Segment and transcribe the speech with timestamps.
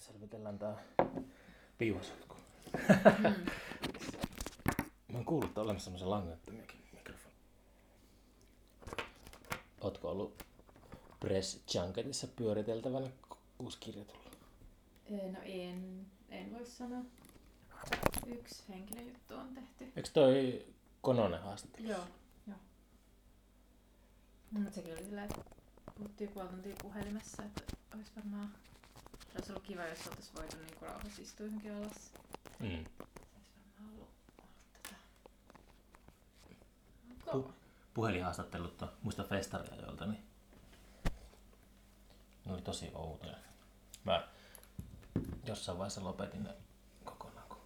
[0.00, 0.74] selvitellään tää
[1.78, 2.36] piuhasotku.
[5.08, 7.34] Mä oon kuullut, että on olemassa semmoisen langattomiakin mikrofoni.
[9.80, 10.42] Ootko ollut
[11.20, 13.10] Press Junketissa pyöriteltävänä
[13.58, 14.38] uusi kirja tullut?
[15.32, 17.02] No en, en voi sanoa.
[18.26, 19.92] Yksi henkilöjuttu on tehty.
[19.96, 20.66] Eikö toi
[21.00, 21.88] Kononen haastattelu?
[21.88, 22.04] Joo,
[22.46, 22.56] joo.
[24.50, 25.44] Mutta sekin oli silleen, että
[25.98, 27.62] puhuttiin puoli tuntia puhelimessa, että
[27.94, 28.54] olisi varmaan...
[29.32, 32.12] Se olisi ollut kiva, jos oltaisiin voitu niinku rauhassa istua johonkin alas.
[32.58, 32.84] Mm.
[37.30, 37.52] Pu-
[37.94, 40.24] puhelinhaastattelut on muista festaria joilta, niin
[42.44, 43.36] ne oli tosi outoja.
[44.04, 44.28] Mä
[45.46, 46.54] jossain vaiheessa lopetin ne
[47.04, 47.48] kokonaan.
[47.48, 47.58] Kun...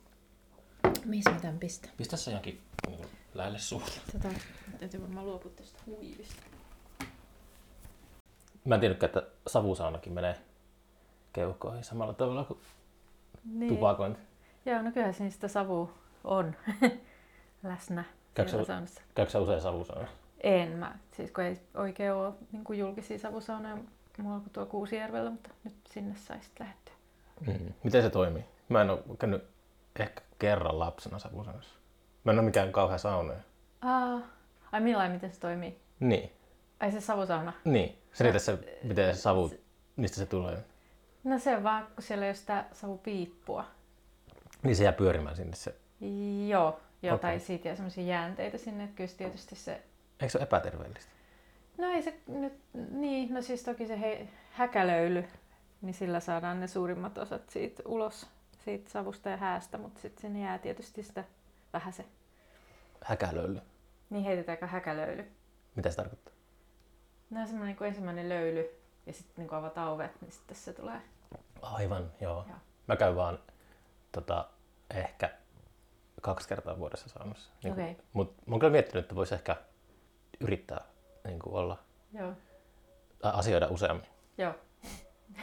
[1.05, 1.91] Missä mä tän pistän?
[1.96, 3.91] Pistä se johonkin niin lähelle suulle.
[4.12, 4.29] Tota,
[4.79, 6.43] täytyy varmaan luopua tästä huivista.
[8.65, 10.41] Mä en tiennytkään, että savusaunakin menee
[11.34, 12.59] keuhkoihin samalla tavalla kuin
[13.45, 13.69] Niin.
[13.74, 14.20] tupakointi.
[14.66, 15.90] Joo, no kyllähän siinä sitä savua
[16.24, 16.57] on
[17.63, 18.04] läsnä
[18.35, 19.02] Käykö sä- saunassa.
[19.15, 20.16] Käykö sä usein savusaunassa?
[20.40, 23.77] En mä, siis kun ei oikein ole niin kuin julkisia savusaunoja
[24.18, 26.95] muualla kuin tuo Kuusijärvellä, mutta nyt sinne saisi lähteä.
[27.46, 27.73] Mm.
[27.85, 28.45] Miten se toimii?
[28.68, 29.45] Mä en ole käynyt
[29.99, 31.74] ehkä kerran lapsena savusaunassa.
[32.24, 33.38] Mä en ole mikään kauhean saunoja.
[33.82, 34.21] Aa,
[34.73, 35.79] ai millainen, miten se toimii?
[36.01, 36.32] Niin,
[36.80, 37.52] Ai se savusauna?
[37.65, 37.99] niin.
[38.12, 39.51] Selitä se, miten se savu,
[39.96, 40.65] mistä se tulee.
[41.25, 43.65] No se on vaan, kun siellä ei ole sitä savupiippua.
[44.63, 45.75] Niin se jää pyörimään sinne se.
[46.49, 47.23] Joo, joo Okei.
[47.23, 49.83] tai siitä jää semmoisia jäänteitä sinne, että kyllä se tietysti se...
[50.21, 51.11] Eikö se ole epäterveellistä?
[51.79, 52.52] No ei se nyt,
[52.91, 55.25] niin, no siis toki se he, häkälöily,
[55.83, 58.27] niin sillä saadaan ne suurimmat osat siitä ulos
[58.65, 61.25] siitä savusta ja häästä, mutta sitten sinne jää tietysti sitä
[61.73, 62.05] vähän se.
[63.05, 63.61] Häkälöily.
[64.11, 65.25] Niin heitetäänkö häkälöily?
[65.75, 66.34] Mitä se tarkoittaa?
[67.31, 68.71] No semmoinen niin kuin ensimmäinen löyly
[69.06, 71.00] ja sitten niin kun avataan ovet, niin sitten se tulee.
[71.72, 72.44] Aivan, joo.
[72.48, 72.59] Joo.
[72.87, 73.38] Mä käyn vaan
[74.12, 74.48] tota,
[74.91, 75.31] ehkä
[76.22, 77.50] kaksi kertaa vuodessa saunassa.
[77.62, 77.97] Niin Okei.
[78.12, 79.56] Mutta mä oon kyllä miettinyt, että voisi ehkä
[80.41, 80.84] yrittää
[81.25, 81.78] niin kuin olla,
[82.12, 82.33] Joo.
[83.19, 84.06] tai asioida useammin.
[84.39, 84.55] Joo.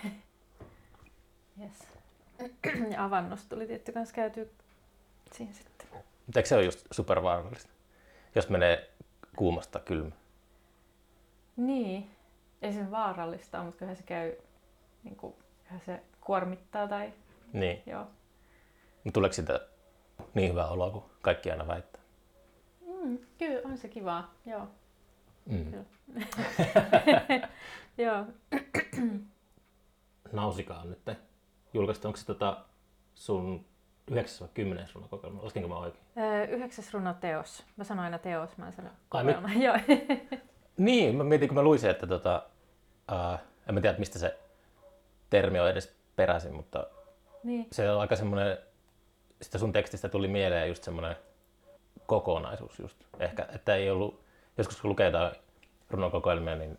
[1.62, 1.88] yes.
[2.94, 4.52] ja avannosta tuli tietty kanssa käyty
[5.32, 5.88] siinä sitten.
[6.26, 7.70] Mutta eikö se ole just supervaarallista,
[8.36, 8.90] jos menee
[9.36, 10.12] kuumasta kylmä?
[11.58, 12.12] Niin,
[12.62, 14.34] ei se vaarallista ole, mutta kyllähän se käy,
[15.04, 17.14] niin kuin, kyllähän se kuormittaa tai
[17.54, 17.84] Niin.
[17.86, 18.08] joo.
[19.14, 19.60] Tuleeko siitä
[20.34, 22.02] niin hyvä olo kuin kaikki aina väittää?
[22.88, 24.68] Mm, kyllä on se kivaa, joo.
[25.46, 25.72] Mm.
[25.72, 25.86] Kyllä.
[27.98, 28.26] joo.
[30.32, 31.18] Nausika on nyt
[31.74, 32.08] julkaistu.
[32.08, 32.66] Onko se tota
[33.16, 33.66] sun
[34.12, 35.44] 9 vai 10 runokokoelma?
[35.44, 36.04] Laskenko mä oikein?
[36.18, 37.66] Öö, yhdeksäs runo teos.
[37.78, 39.50] Mä sanoin aina teos, mä en sano Ai, kokoelma.
[39.66, 39.76] Joo.
[40.78, 42.44] Niin, mä mietin, kun mä luin sen, että tota,
[43.12, 43.40] uh,
[43.70, 44.40] en mä tiedä, mistä se
[45.30, 46.88] termi on edes peräisin, mutta
[47.44, 47.68] niin.
[47.72, 48.58] se on aika semmoinen,
[49.42, 51.16] sitä sun tekstistä tuli mieleen just semmoinen
[52.06, 52.98] kokonaisuus just.
[53.20, 54.22] Ehkä, että ei ollut,
[54.58, 55.36] joskus kun lukee jotain
[55.90, 56.78] runokokoelmia, niin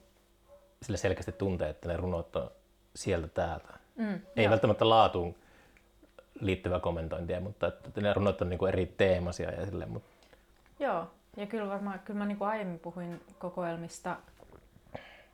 [0.83, 2.51] sille selkeästi tuntee, että ne runot on
[2.97, 3.69] sieltä täältä.
[3.97, 4.51] Mm, Ei joo.
[4.51, 5.35] välttämättä laatuun
[6.41, 10.09] liittyvää kommentointia, mutta että ne runot on niinku eri teemasia ja silleen, mutta
[10.79, 14.17] Joo, ja kyllä varmaan, kyllä mä niin aiemmin puhuin kokoelmista,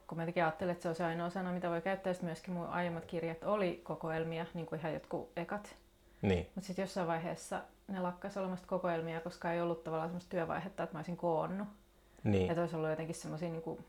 [0.09, 2.13] kun mä jotenkin ajattelin, että se on se ainoa sana, mitä voi käyttää.
[2.13, 5.77] Sitten myöskin mun aiemmat kirjat oli kokoelmia, niin kuin ihan jotkut ekat.
[6.23, 10.83] niin, Mutta sitten jossain vaiheessa ne lakkas olemasta kokoelmia, koska ei ollut tavallaan semmoista työvaihetta,
[10.83, 11.69] että mä olisin koonnut.
[12.25, 13.85] niin, Että olisi ollut jotenkin semmoisia niin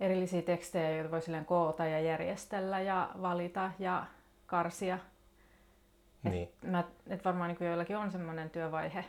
[0.00, 4.06] erillisiä tekstejä, joita voi silleen koota ja järjestellä ja valita ja
[4.46, 4.98] karsia.
[6.22, 9.04] niin, Mä, et varmaan niin joillakin on semmoinen työvaihe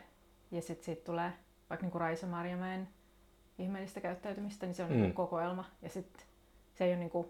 [0.50, 1.32] ja sitten siitä tulee
[1.70, 2.88] vaikka niin Raisa Marjamäen
[3.58, 4.96] ihmeellistä käyttäytymistä, niin se on mm.
[4.96, 5.02] Mm.
[5.02, 5.64] niin kokoelma.
[5.82, 6.22] Ja sitten
[6.74, 7.28] se ei ole niin kuin,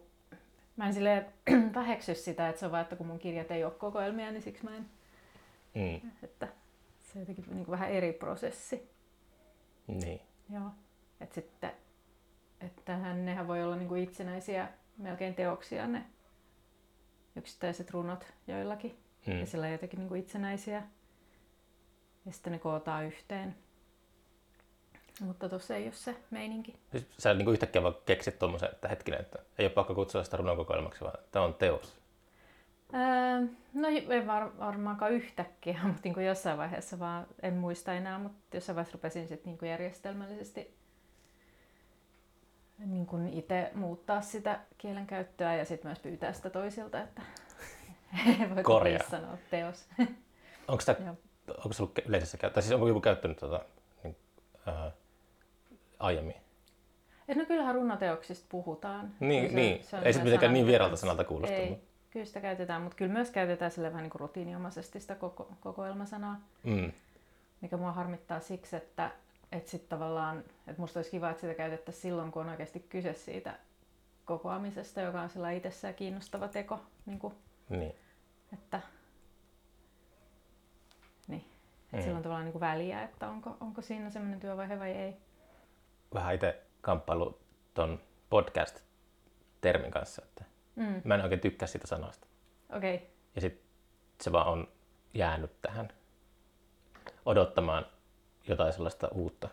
[0.77, 1.27] mä en silleen
[1.75, 4.65] väheksy sitä, että se on vaan, että kun mun kirjat ei ole kokoelmia, niin siksi
[4.65, 4.87] mä en,
[5.75, 6.49] mm, että
[7.01, 8.91] se on jotenkin niin kuin vähän eri prosessi.
[9.87, 10.21] niin,
[10.53, 10.71] Joo.
[11.21, 11.71] Et sitten,
[12.61, 14.69] että nehän voi olla niin kuin itsenäisiä
[14.99, 16.05] melkein teoksia ne
[17.37, 18.99] yksittäiset runot joillakin.
[19.27, 19.41] mm.
[19.41, 20.83] ja sillä jotenkin niin kuin itsenäisiä.
[22.27, 23.55] Ja sitten ne kootaan yhteen.
[25.21, 26.75] Mutta tuossa ei ole se meininki.
[26.91, 30.37] Siis Sä niin yhtäkkiä vaan keksit tuommoisen, että hetkinen, että ei ole pakko kutsua sitä
[30.37, 31.99] runokokoelmaksi, vaan tämä on teos.
[32.95, 38.19] Öö, no ei var, varmaankaan yhtäkkiä, mutta niin kuin jossain vaiheessa vaan, en muista enää,
[38.19, 40.79] mutta jossain vaiheessa rupesin sitten niin kuin järjestelmällisesti
[42.87, 47.23] niin kuin itse muuttaa sitä kielenkäyttöä ja sitten myös pyytää sitä toisilta, että
[48.55, 49.11] voit Korjaa.
[49.11, 49.89] sanoa teos.
[50.69, 50.83] Onko,
[51.65, 52.55] onko se ollut yleisessä käytössä?
[52.55, 53.65] Tai siis onko joku käyttänyt tota,
[54.05, 54.17] niin,
[54.67, 54.93] ää,
[55.99, 56.37] aiemmin?
[57.29, 59.11] Et no kyllähän runoteoksista puhutaan.
[59.21, 59.81] Niin, Ja niin.
[59.93, 61.57] on ei se mitenkään niin vieralta sanalta kuulosta.
[61.57, 65.15] Ei, mutta- kyllä sitä käytetään, mutta kyllä myös käytetään sille vähän niin kuin rutiiniomaisesti sitä
[65.15, 66.93] koko, kokoelmasanaa, Mm.
[67.61, 69.11] mikä mua harmittaa siksi, että,
[69.53, 73.13] että sit tavallaan, että musta olisi kiva, että sitä käytettäisiin silloin, kun on oikeasti kyse
[73.15, 73.55] siitä
[74.25, 77.35] kokoamisesta, joka on sillä itsessään kiinnostava teko, niin kuin,
[77.69, 77.95] Niin.
[78.53, 78.81] että,
[81.29, 81.45] niin,
[81.85, 82.03] että Mm.
[82.03, 85.17] sillä on tavallaan niin kuin väliä, että onko, onko siinä semmoinen työvaihe vai ei.
[86.15, 87.39] Vähän itse kamppailu
[87.75, 88.01] ton
[88.31, 90.45] podcast-termin kanssa, että
[90.77, 91.01] Mm.
[91.05, 92.27] mä en oikein tykkää sitä sanasta.
[92.77, 93.07] Okei, okay.
[93.35, 93.63] Ja sit
[94.21, 94.69] se vaan on
[95.15, 95.89] jäänyt tähän
[97.27, 97.87] odottamaan
[98.49, 99.49] jotain sellaista uutta.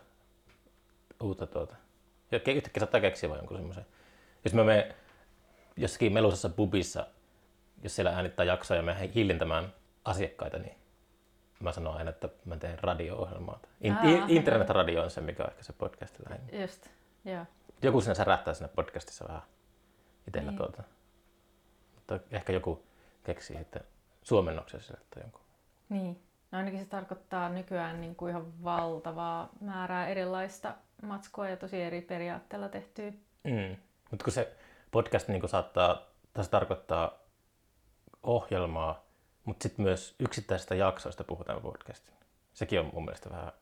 [1.22, 1.76] uutta tuota.
[2.30, 3.86] Ja yhtäkkiä saattaa keksiä vaan jonkun semmoisen.
[4.44, 4.94] Jos mä menen
[5.76, 7.06] jossakin melusassa pubissa,
[7.82, 9.72] jos siellä äänittää jaksoja ja mä hillintämään
[10.04, 10.76] asiakkaita, niin
[11.60, 13.60] mä sanon aina, että mä teen radio-ohjelmaa.
[13.80, 14.02] In- Aa.
[14.28, 16.60] internetradio on se, mikä on ehkä se podcast lähinnä.
[16.62, 16.86] just,
[17.24, 17.44] joo.
[17.82, 19.42] Joku sinne särähtää siinä podcastissa vähän
[20.28, 20.58] itsellä Niin.
[20.58, 20.82] tuota.
[21.94, 22.82] Mutta ehkä joku
[23.24, 23.82] keksii sitten
[24.22, 25.40] suomennoksen sille tai jonkun.
[25.88, 26.22] Niin.
[26.52, 32.00] No ainakin se tarkoittaa nykyään niin kuin ihan valtavaa määrää erilaista matskua ja tosi eri
[32.00, 33.12] periaatteella tehtyä.
[33.44, 33.76] Mm.
[34.10, 34.56] Mutta kun se
[34.90, 37.18] podcast niin saattaa, tässä tarkoittaa
[38.22, 39.05] ohjelmaa,
[39.46, 42.14] mutta sitten myös yksittäisistä jaksoista puhutaan podcastin.
[42.52, 43.52] Sekin on mun mielestä vähän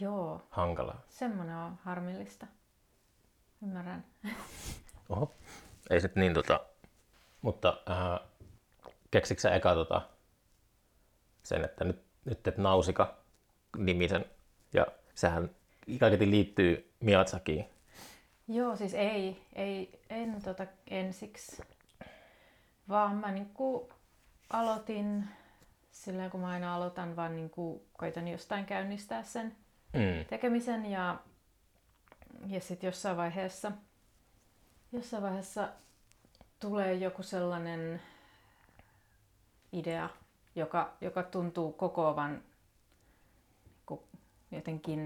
[0.00, 1.00] Joo, hankalaa.
[1.08, 2.46] semmoinen on harmillista.
[3.62, 4.04] Ymmärrän.
[5.08, 5.32] Oho.
[5.90, 6.60] Ei sit niin tota,
[7.42, 8.28] mutta äh,
[9.10, 10.02] keksikö sä eka tota,
[11.42, 13.16] sen, että nyt, nyt teet Nausika
[13.76, 14.24] nimisen
[14.72, 15.50] ja sehän
[16.00, 17.64] kaiketi liittyy Miyazakiin.
[18.48, 21.62] Joo, siis ei, ei en tota ensiksi,
[22.88, 23.93] vaan mä niinku
[24.50, 25.24] aloitin
[25.92, 29.56] sillä kun mä aina aloitan, vaan niinku koitan jostain käynnistää sen
[29.94, 30.24] Mm.
[30.28, 31.18] tekemisen ja,
[32.46, 33.72] ja sitten jossain vaiheessa,
[34.92, 35.68] jossain vaiheessa
[36.60, 38.02] tulee joku sellainen
[39.72, 40.08] idea,
[40.54, 42.42] joka, joka tuntuu kokoavan
[43.86, 44.08] ku-
[44.50, 45.00] jotenkin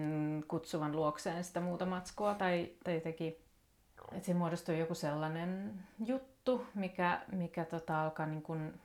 [0.49, 3.37] kutsuvan luokseen sitä muuta matskua tai, tai jotenkin,
[4.13, 5.75] että siinä muodostuu joku sellainen
[6.05, 8.81] juttu, mikä, mikä tota, alkaa niin kuin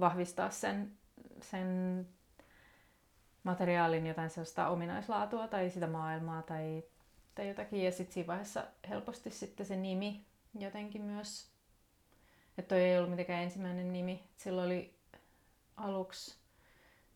[0.00, 0.92] vahvistaa sen,
[1.42, 2.06] sen
[3.42, 6.82] materiaalin jotain sellaista ominaislaatua tai sitä maailmaa tai,
[7.34, 7.84] tai jotakin.
[7.84, 10.24] Ja sitten siinä vaiheessa helposti sitten se nimi
[10.58, 11.50] jotenkin myös,
[12.58, 14.24] että toi ei ollut mitenkään ensimmäinen nimi.
[14.36, 14.94] Silloin oli
[15.76, 16.36] aluksi,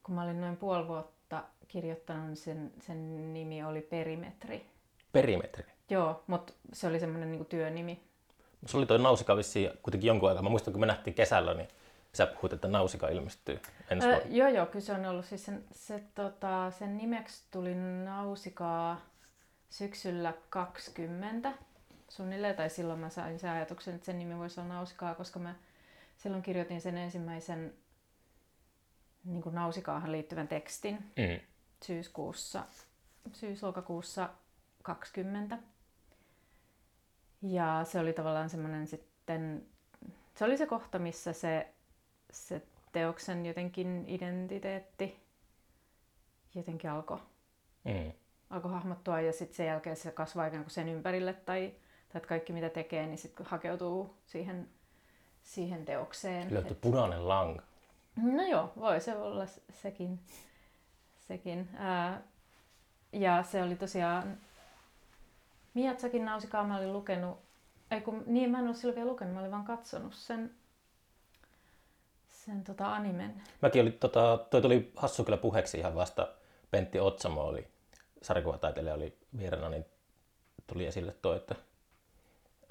[0.03, 4.67] kun mä olin noin puoli vuotta kirjoittanut, niin sen, sen nimi oli Perimetri.
[5.13, 5.65] Perimetri.
[5.91, 8.01] Joo, mutta se oli semmoinen niinku työnimi.
[8.67, 10.43] Se oli toi Nausika vissiin kuitenkin jonkun aikaa.
[10.43, 11.69] Mä muistan, kun me nähtiin kesällä, niin
[12.15, 13.61] sä puhuit, että Nausika ilmestyy
[13.91, 14.37] ensi Ö, vuonna.
[14.37, 15.25] joo, joo, kyllä se on ollut.
[15.27, 17.75] Siis sen, se, tota, sen nimeksi tuli
[18.05, 19.01] Nausikaa
[19.71, 21.53] syksyllä 20
[22.09, 25.55] suunnilleen, tai silloin mä sain sen ajatuksen, että sen nimi voisi olla Nausikaa, koska mä
[26.17, 27.75] silloin kirjoitin sen ensimmäisen
[29.25, 31.41] niin kuin Nausikaahan liittyvän tekstin Mm.
[31.85, 32.65] syyskuussa,
[33.33, 34.29] syys-lokakuussa
[34.83, 35.59] 20.
[37.43, 39.67] Ja se oli tavallaan semmoinen sitten,
[40.35, 41.75] se oli se kohta, missä se,
[42.33, 42.63] se
[42.93, 45.23] teoksen jotenkin identiteetti
[46.55, 47.19] jotenkin alkoi
[47.85, 48.13] Mm.
[48.51, 51.75] alkoi hahmottua ja sitten sen jälkeen se kasvaa ikään kuin sen ympärille tai,
[52.09, 54.69] tai että kaikki mitä tekee, niin sitten hakeutuu siihen,
[55.43, 56.55] siihen teokseen.
[56.55, 57.63] Löytyi punainen langa.
[58.23, 60.21] No joo, voi se olla sekin.
[61.29, 61.69] sekin.
[61.77, 62.23] Ää,
[63.13, 64.39] ja se oli tosiaan
[65.75, 67.39] Miatsakin Nausikaa mä olin lukenut,
[67.91, 70.55] ei kun, niin mä en ole silloin vielä lukenut, mä olin vaan katsonut sen,
[72.45, 73.43] sen tota animen.
[73.63, 76.29] Mäkin oli, tota, toi tuli hassu kyllä puheeksi ihan vasta.
[76.71, 77.69] Pentti Otsamo oli,
[78.23, 79.85] sarjakuvataiteilija oli vieraana, niin
[80.67, 81.55] tuli esille toi, että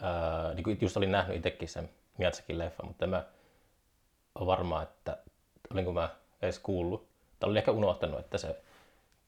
[0.01, 3.25] ää, niin kuin just olin nähnyt itsekin sen Miatsakin leffa, mutta mä
[4.35, 5.17] ole varma, että
[5.73, 6.09] olinko mä
[6.41, 7.07] edes kuullut,
[7.39, 8.61] tai olin ehkä unohtanut, että se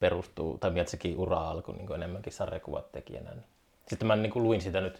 [0.00, 3.30] perustuu, tai Miatsakin ura alkoi niin enemmänkin sarjakuvat tekijänä.
[3.88, 4.96] Sitten mä niin kuin luin sitä nyt,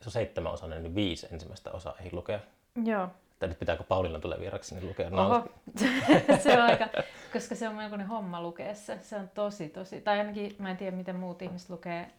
[0.00, 2.40] se on seitsemän osainen, niin viisi ensimmäistä osaa ei lukea.
[2.84, 3.08] Joo.
[3.38, 5.48] Tai nyt pitääkö Pauliina tulee vieraksi, niin lukea Oho,
[6.42, 6.88] se on aika,
[7.32, 8.98] koska se on melkoinen homma lukea se.
[9.02, 12.10] Se on tosi, tosi, tai ainakin mä en tiedä miten muut ihmiset lukee,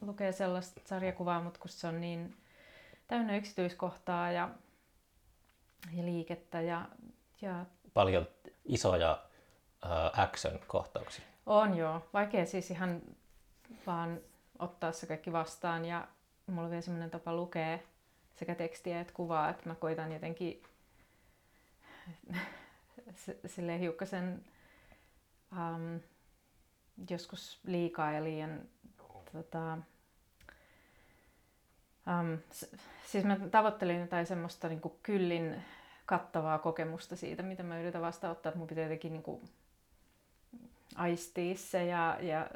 [0.00, 2.36] lukee sellaista sarjakuvaa, mutta kun se on niin
[3.06, 4.48] täynnä yksityiskohtaa ja,
[5.92, 6.84] ja liikettä ja,
[7.40, 8.26] ja paljon
[8.64, 9.18] isoja
[9.84, 11.24] uh, action-kohtauksia.
[11.46, 13.02] on joo, vaikea siis ihan
[13.86, 14.20] vaan
[14.58, 16.08] ottaa se kaikki vastaan ja
[16.46, 17.78] mulla on vielä semmoinen tapa lukea
[18.38, 20.62] sekä tekstiä että kuvaa, että mä koitan jotenkin
[23.24, 24.44] s- silleen hiukkasen
[25.52, 26.00] um,
[27.10, 28.60] joskus liikaa ja liian
[29.32, 29.78] tota,
[32.06, 32.38] um,
[33.06, 35.64] siis mä tavoittelin jotain semmoista niin kyllin
[36.06, 39.42] kattavaa kokemusta siitä, mitä mä yritän vastaanottaa, että mun pitää jotenkin niin kuin
[40.94, 42.50] aistia se ja, ja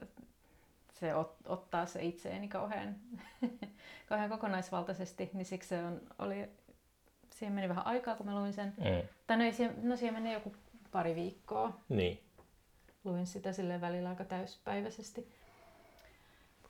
[1.02, 2.96] se ot, ottaa se itseeni kauhean,
[4.08, 6.48] kauhean kokonaisvaltaisesti, niin siksi se on, oli,
[7.30, 8.74] siihen meni vähän aikaa, kun mä luin sen.
[8.78, 9.08] Mm.
[9.26, 10.52] Tai no, siihen, no siihen meni joku
[10.92, 11.80] pari viikkoa.
[11.88, 12.22] Niin.
[13.04, 15.32] Luin sitä sille välillä aika täyspäiväisesti.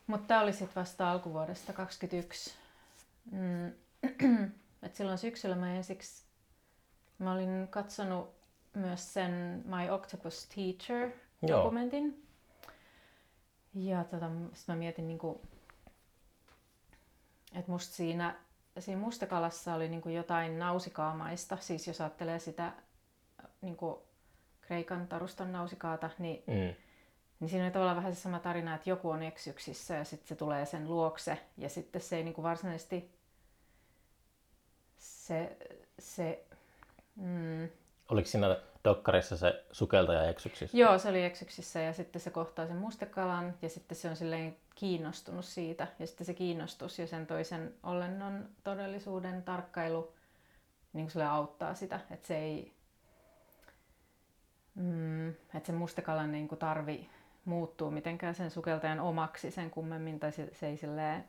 [0.07, 2.55] Mutta tämä oli sitten vasta alkuvuodesta 2021.
[3.31, 3.73] Mm.
[4.83, 6.25] Et silloin syksyllä mä ensiksi
[7.19, 8.35] mä olin katsonut
[8.75, 11.11] myös sen My Octopus Teacher
[11.43, 11.59] Joo.
[11.59, 12.27] dokumentin.
[13.75, 15.41] Ja tota, sit mä mietin, niinku,
[17.55, 18.37] että musta siinä,
[18.79, 21.57] siinä mustakalassa oli niinku jotain nausikaamaista.
[21.61, 22.73] Siis jos ajattelee sitä
[23.61, 24.03] niinku,
[24.61, 26.75] Kreikan taruston nausikaata, niin, Mm.
[27.41, 30.35] niin siinä oli tavallaan vähän se sama tarina, että joku on eksyksissä ja sitten se
[30.37, 31.39] tulee sen luokse.
[31.59, 33.11] Ja sitten se ei niinku varsinaisesti
[34.99, 35.57] se,
[35.99, 36.45] se
[37.17, 37.69] mm,
[38.09, 40.77] Oliko siinä dokkarissa se sukeltaja eksyksissä?
[40.77, 44.57] Joo, se oli eksyksissä ja sitten se kohtaa sen mustekalan ja sitten se on silleen
[44.75, 45.87] kiinnostunut siitä.
[45.99, 50.15] Ja sitten se kiinnostus ja sen toisen olennon todellisuuden tarkkailu
[50.93, 52.73] niin kuin auttaa sitä, että se ei,
[54.75, 57.09] mm, että se mustekalan niin kuin tarvi
[57.45, 61.25] muuttuu mitenkään sen sukeltajan omaksi sen kummemmin, tai se, se ei silleen,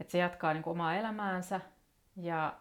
[0.00, 1.60] että se jatkaa niin kuin omaa elämäänsä
[2.16, 2.54] ja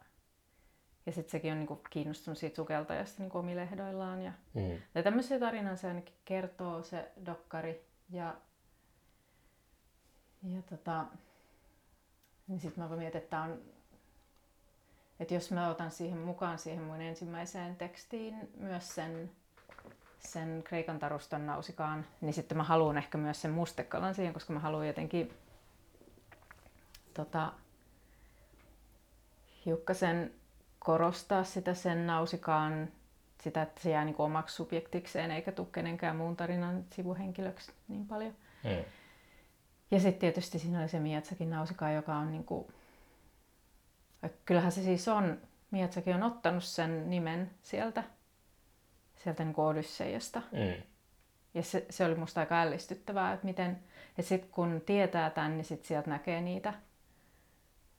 [1.05, 4.21] ja sitten sekin on niinku kiinnostunut siitä sukeltajasta niinku omilla ehdoillaan.
[4.21, 4.81] Ja, Mm.
[4.95, 7.85] ja tämmöisiä tarinan se ainakin kertoo se dokkari.
[8.09, 8.35] Ja,
[10.43, 11.05] ja tota,
[12.47, 13.61] niin sitten mä mietin, että, on,
[15.19, 19.31] että jos mä otan siihen mukaan siihen mun ensimmäiseen tekstiin myös sen,
[20.19, 24.59] sen Kreikan taruston nausikaan, niin sitten mä haluan ehkä myös sen mustekalan siihen, koska mä
[24.59, 25.33] haluan jotenkin
[27.13, 27.53] tota,
[29.65, 30.33] hiukkasen
[30.83, 32.87] korostaa sitä sen nausikaan,
[33.41, 38.07] sitä, että se jää niin kuin omaksi subjektikseen eikä tule kenenkään muun tarinan sivuhenkilöksi niin
[38.07, 38.33] paljon.
[38.63, 38.85] Mm.
[39.91, 42.67] Ja sitten tietysti siinä oli se Mietsakin nausikaa, joka on niin kuin...
[44.45, 48.03] Kyllähän se siis on, Mietsakin on ottanut sen nimen sieltä,
[49.15, 50.41] sieltä niin kuin Odysseiasta.
[50.51, 50.83] Mm.
[51.53, 55.65] Ja se, se oli musta aika ällistyttävää, että miten, että sit kun tietää tämän, niin
[55.65, 56.73] sit sieltä näkee niitä,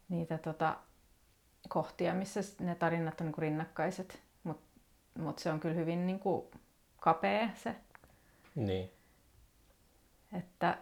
[0.08, 0.76] niitä tota,
[1.68, 4.22] kohtia, missä ne tarinat on niin rinnakkaiset.
[4.44, 4.66] Mutta
[5.18, 6.44] mut se on kyllä hyvin niin kuin
[7.00, 7.74] kapea se,
[8.54, 8.90] Niin.
[10.32, 10.78] että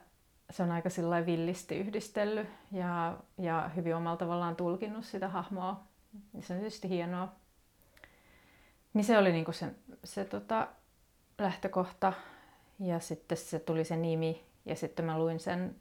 [0.51, 5.85] se on aika sillä villisti yhdistellyt ja, ja hyvin omalla tavallaan tulkinnut sitä hahmoa.
[6.41, 7.33] Se on tietysti hienoa.
[8.95, 9.75] Niin se oli niinku se,
[10.05, 10.69] se tota,
[11.39, 12.13] lähtökohta
[12.79, 15.77] ja sitten se tuli se nimi ja sitten mä luin sen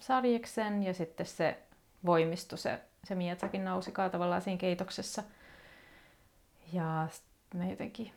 [0.00, 1.58] sarjeksen ja sitten se
[2.06, 5.22] voimistui se, se Mietsakin nausikaa tavallaan siinä keitoksessa.
[6.72, 7.08] Ja
[7.54, 8.12] mä jotenkin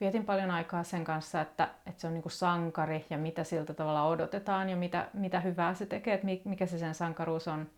[0.00, 4.06] vietin paljon aikaa sen kanssa, että, että se on niinku sankari ja mitä siltä tavalla
[4.06, 7.70] odotetaan ja mitä, mitä hyvää se tekee, että mi- mikä se sen sankaruus on.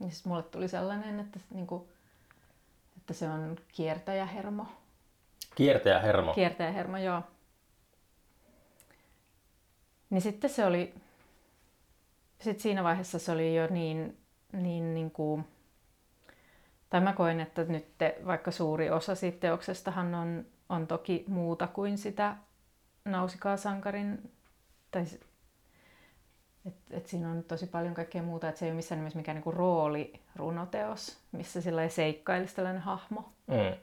[0.00, 1.88] Ja siis mulle tuli sellainen, että, niinku,
[2.96, 4.66] että se on kiertäjähermo.
[5.54, 6.34] Kiertäjä hermo.
[6.34, 7.22] Kiertäjähermo, joo.
[10.10, 10.94] Niin sitten se oli,
[12.40, 14.18] sitten siinä vaiheessa se oli jo niin,
[14.52, 15.44] niin, niin kuin,
[16.90, 21.66] tai mä koen, että nyt te, vaikka suuri osa siitä teoksestahan on, on toki muuta
[21.66, 22.36] kuin sitä
[23.04, 24.30] Nausikaa sankarin,
[24.90, 25.04] tai
[26.66, 29.34] et, et siinä on tosi paljon kaikkea muuta, että se ei ole missään nimessä mikään
[29.36, 33.78] niinku rooli runoteos, missä sillä seikkailisi tällainen hahmo, Mm.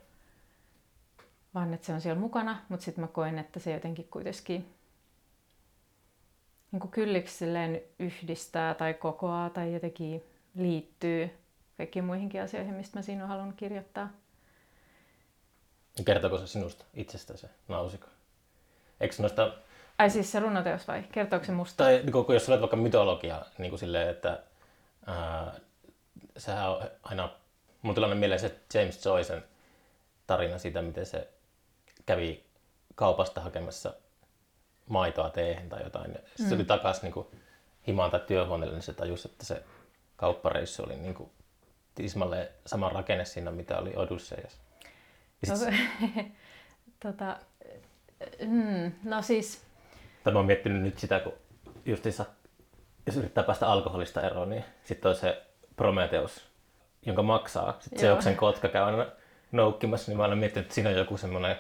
[1.54, 4.74] vaan että se on siellä mukana, mutta sitten mä koen, että se jotenkin kuitenkin
[6.72, 10.24] niin kuin kylliksi silleen yhdistää tai kokoaa tai jotenkin
[10.56, 11.30] liittyy
[11.78, 14.10] kaikkiin muihinkin asioihin, mistä mä siinä olen halunnut kirjoittaa.
[16.06, 18.08] Kertooko se sinusta itsestä se nausika?
[19.00, 19.54] Eikö noista,
[19.98, 21.04] Ai siis se runoteos vai?
[21.12, 21.84] Kertooko se musta?
[21.84, 24.40] tai niin kun jos olet vaikka mytologia, niin kuin silleen, että
[25.06, 25.54] ää,
[26.38, 27.30] sehän on aina,
[27.82, 29.44] mun tilanne mieleen se James Joycen
[30.28, 31.28] tarina siitä, miten se
[32.06, 32.44] kävi
[32.96, 33.94] kaupasta hakemassa
[34.92, 36.12] maitoa teehen tai jotain.
[36.12, 37.42] Sitten se tuli takaisin niin
[37.88, 39.64] himaan tai työhuoneelle, niin se tajusi, että se
[40.16, 41.30] kauppareissu oli niin kuin
[41.96, 43.94] tismalleen sama rakenne siinä, mitä oli.
[45.48, 45.74] Ja sit,
[47.04, 47.38] tota,
[48.46, 49.62] mm, no siis,
[50.24, 51.34] tai mä oon miettinyt nyt sitä, kun
[51.86, 52.26] justiinsa,
[53.06, 55.42] jos yrittää päästä alkoholista eroon, niin sitten on se
[55.76, 56.48] Prometheus,
[57.06, 57.78] jonka maksaa.
[57.80, 58.14] Sitten Joo.
[58.14, 59.06] Seoksen kotka käy aina
[59.52, 61.56] noukkimassa, niin mä aina miettinyt, että siinä on joku semmoinen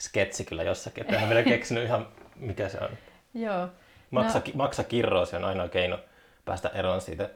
[0.00, 1.04] sketsi kyllä jossakin.
[1.04, 2.90] Että en vielä keksinyt ihan, mikä se on.
[3.34, 3.68] joo.
[4.10, 4.44] Maksa, no.
[4.54, 5.98] maksa kirroosi on ainoa keino
[6.44, 7.30] päästä eroon siitä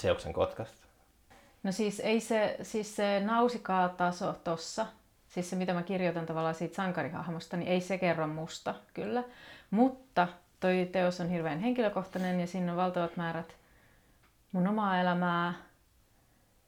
[0.00, 0.86] Seoksen kotkasta.
[1.62, 4.86] No siis ei se, siis se nausikaa-taso tossa,
[5.28, 9.22] siis se mitä mä kirjoitan tavallaan siitä sankarihahmosta, niin ei se kerro musta kyllä.
[9.70, 10.28] Mutta
[10.60, 13.54] toi teos on hirveän henkilökohtainen ja siinä on valtavat määrät
[14.52, 15.54] mun omaa elämää.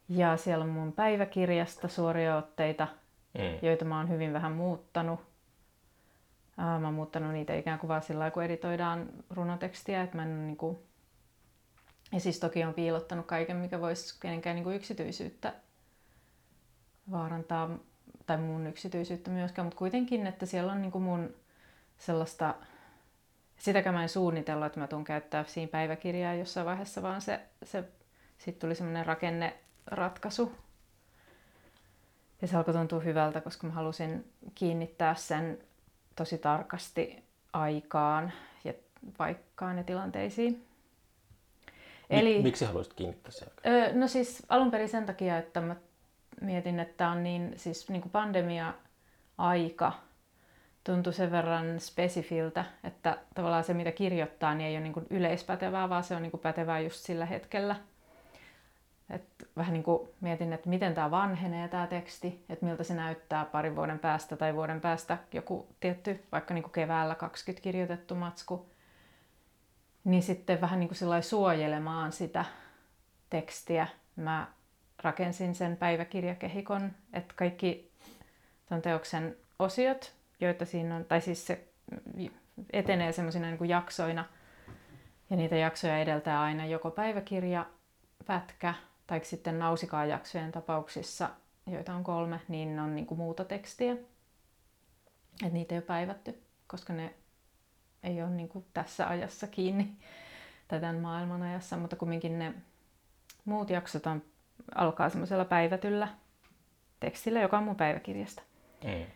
[0.08, 2.88] Ja siellä on mun päiväkirjasta suoria otteita,
[3.38, 3.58] Mm.
[3.62, 5.20] joita mä oon hyvin vähän muuttanut.
[6.59, 10.47] Ää, Mä oon muuttanut niitä ikään kuin vaan sillä kun editoidaan runotekstiä, että mä en
[10.47, 10.78] niin kuin...
[12.12, 15.54] Ja siis toki on piilottanut kaiken, mikä voisi kenenkään niin kuin yksityisyyttä
[17.11, 17.78] vaarantaa,
[18.26, 21.35] tai mun yksityisyyttä myöskään, mutta kuitenkin, että siellä on niin kuin mun
[21.99, 22.54] sellaista,
[23.56, 27.85] sitäkään mä en suunnitellut, että mä tuun käyttää siinä päiväkirjaa jossain vaiheessa, vaan se, se
[28.38, 30.52] sitten tuli semmoinen rakenneratkaisu.
[32.42, 35.59] Ja se alkoi tuntua hyvältä, koska mä halusin kiinnittää sen
[36.16, 38.33] tosi tarkasti aikaan
[38.64, 38.73] ja
[39.19, 40.66] paikkaan ja tilanteisiin.
[42.11, 42.42] Eli...
[42.42, 43.47] Miksi haluaisit kiinnittää se?
[43.66, 45.76] Öö, no siis alun perin sen takia, että mä
[46.40, 49.92] mietin, että on niin, siis niin kuin pandemia-aika
[50.85, 55.88] tuntui sen verran spesifiltä, että tavallaan se mitä kirjoittaa niin ei ole niin kuin yleispätevää,
[55.88, 57.76] vaan se on niin kuin pätevää just sillä hetkellä.
[59.12, 59.25] Et
[59.57, 63.76] vähän niin kuin mietin, että miten tämä vanhenee tämä teksti, että miltä se näyttää parin
[63.76, 68.71] vuoden päästä tai vuoden päästä joku tietty, vaikka niin kuin keväällä 20 kirjoitettu matsku,
[70.04, 72.45] niin sitten vähän niin kuin suojelemaan sitä
[73.31, 73.87] tekstiä.
[74.16, 74.47] Mä
[75.02, 77.92] rakensin sen päiväkirjakehikon, että kaikki
[78.69, 81.69] ton teoksen osiot, joita siinä on, tai siis se
[82.73, 84.25] etenee semmoisina niin jaksoina,
[85.31, 87.66] ja niitä jaksoja edeltää aina joko päiväkirja,
[88.26, 88.75] pätkä,
[89.06, 91.30] tai sitten nausikaa jaksojen tapauksissa,
[91.66, 93.92] joita on kolme, niin on niin kuin muuta tekstiä.
[95.42, 97.14] Että niitä ei ole päivätty, koska ne
[98.02, 99.97] ei ole niin kuin tässä ajassa kiinni
[100.68, 102.54] tai tämän maailman ajassa, mutta kumminkin ne
[103.44, 104.23] muut jaksot on,
[104.75, 106.09] alkaa semmoisella päivätyllä
[107.00, 108.42] tekstillä, joka on mun päiväkirjasta.
[108.85, 109.06] Mm.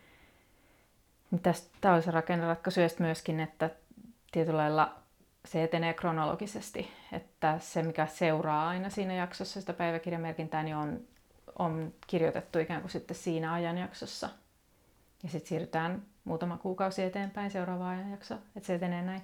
[1.80, 3.70] Tämä on se rakenneratkaisu ja myöskin, että
[4.32, 4.94] tietyllä lailla
[5.44, 11.00] se etenee kronologisesti, että se mikä seuraa aina siinä jaksossa sitä päiväkirjamerkintää, niin on,
[11.58, 14.28] on kirjoitettu ikään kuin sitten siinä ajanjaksossa.
[15.22, 19.22] Ja sitten siirrytään muutama kuukausi eteenpäin seuraavaan ajanjakso, että se etenee näin.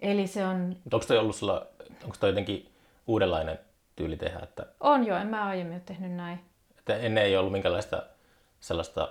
[0.00, 0.76] Eli se on...
[0.84, 1.66] Mutta onko toi ollut sulla,
[2.04, 2.72] onko toi jotenkin
[3.06, 3.58] uudenlainen
[3.96, 4.40] tyyli tehdä?
[4.42, 6.40] Että, On jo, en mä aiemmin ole tehnyt näin.
[6.78, 8.02] että ennen ei ollut minkälaista
[8.60, 9.08] sellaista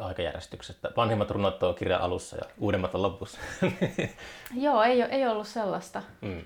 [0.00, 0.90] aikajärjestyksestä.
[0.96, 3.40] Vanhimmat runot on kirjan alussa ja uudemmat on lopussa.
[4.54, 6.02] Joo, ei, ei ollut sellaista.
[6.20, 6.44] mm.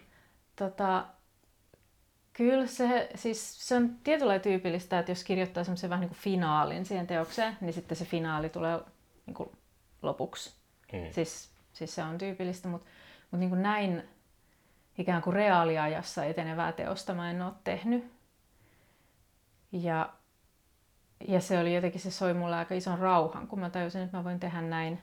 [0.56, 1.04] Tota,
[2.32, 6.84] kyllä se, siis se on tietyllä tyypillistä, että jos kirjoittaa semmoisen vähän niin kuin finaalin
[6.84, 8.80] siihen teokseen, niin sitten se finaali tulee
[9.26, 9.50] niin kuin
[10.02, 10.54] lopuksi.
[10.92, 11.12] Mm.
[11.12, 14.08] Siis, siis se on tyypillistä, mutta, mutta niin kuin näin
[14.98, 18.12] ikään kuin reaaliajassa etenevää teosta mä en ole tehnyt.
[19.72, 20.12] Ja,
[21.28, 24.24] ja se oli jotenkin, se soi mulle aika ison rauhan, kun mä tajusin, että mä
[24.24, 25.00] voin tehdä näin.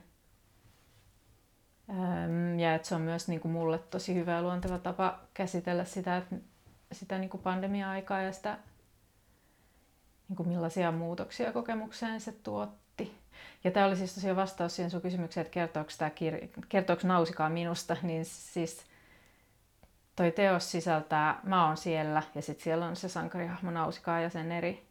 [2.57, 6.17] Ja että se on myös niin kuin mulle tosi hyvä ja luonteva tapa käsitellä sitä,
[6.17, 6.35] että
[6.91, 8.57] sitä niin kuin pandemia-aikaa ja sitä,
[10.29, 13.17] niin kuin millaisia muutoksia kokemukseen se tuotti.
[13.63, 17.49] Ja tämä oli siis tosiaan vastaus siihen sun kysymykseen, että kertooko, tämä kirja, kertooko Nausikaa
[17.49, 18.85] minusta, niin siis
[20.15, 24.51] toi teos sisältää, mä oon siellä ja sitten siellä on se sankarihahmo Nausikaa ja sen
[24.51, 24.84] eri,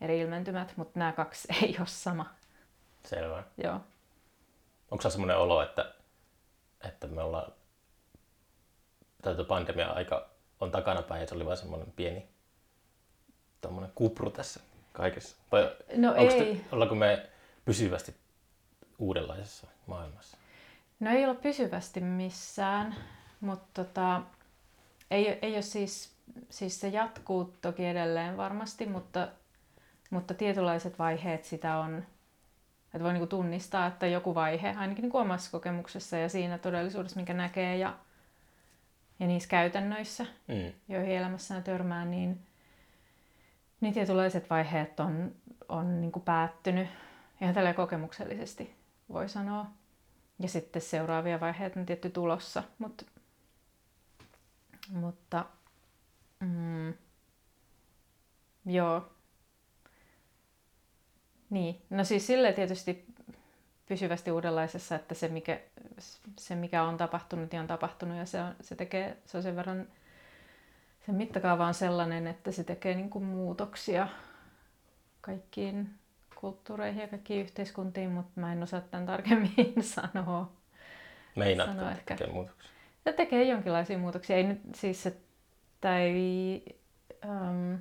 [0.00, 2.34] eri ilmentymät, mutta nämä kaksi ei ole sama.
[3.04, 3.42] Selvä.
[3.64, 3.80] Joo.
[4.90, 5.94] Onko se semmoinen olo, että,
[6.88, 7.52] että me ollaan,
[9.22, 10.30] tai tuo pandemia-aika
[10.60, 12.28] on takanapäin ja se oli vain semmoinen pieni
[13.60, 14.60] tommonen kupru tässä
[14.92, 15.36] kaikessa?
[15.52, 16.28] Vai No ei.
[16.28, 17.28] Te, ollaanko me
[17.64, 18.14] pysyvästi
[18.98, 20.36] uudenlaisessa maailmassa?
[21.00, 22.96] No ei ole pysyvästi missään,
[23.40, 24.22] mutta tota,
[25.10, 26.12] ei, ei ole siis,
[26.50, 29.28] siis se jatkuu toki edelleen varmasti, mutta,
[30.10, 32.06] mutta tietynlaiset vaiheet sitä on,
[32.84, 37.34] että voi niinku tunnistaa, että joku vaihe, ainakin niinku omassa kokemuksessa ja siinä todellisuudessa, minkä
[37.34, 37.96] näkee ja,
[39.20, 40.72] ja niissä käytännöissä, Mm.
[40.88, 42.46] joihin elämässään törmää, niin,
[43.80, 45.32] niin tietynlaiset vaiheet on,
[45.68, 46.88] on niin kuin päättynyt
[47.40, 48.74] ihan tällä kokemuksellisesti,
[49.12, 49.66] voi sanoa.
[50.38, 53.04] Ja sitten seuraavia vaiheita on tietty tulossa, mutta,
[54.90, 55.44] mutta
[56.40, 56.94] mm,
[58.66, 59.15] joo.
[61.50, 63.06] Niin, no siis sille tietysti
[63.86, 65.60] pysyvästi uudenlaisessa, että se mikä,
[66.38, 69.56] se mikä on tapahtunut, niin on tapahtunut ja se, on, se tekee, se on sen
[69.56, 69.86] verran,
[71.06, 74.08] sen mittakaava on sellainen, että se tekee niin kuin muutoksia
[75.20, 75.90] kaikkiin
[76.40, 80.52] kulttuureihin ja kaikkiin yhteiskuntiin, mutta mä en osaa tämän tarkemmin sanoa.
[81.36, 82.70] Meinaatko Sano että tekee muutoksia?
[83.04, 84.36] Se tekee jonkinlaisia muutoksia.
[84.36, 86.64] Ei nyt siis, että ei,
[87.24, 87.78] Um,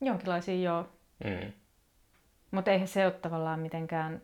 [0.00, 0.88] jonkinlaisia joo.
[1.24, 1.52] Mm.
[2.54, 4.22] Mutta eihän se ole tavallaan mitenkään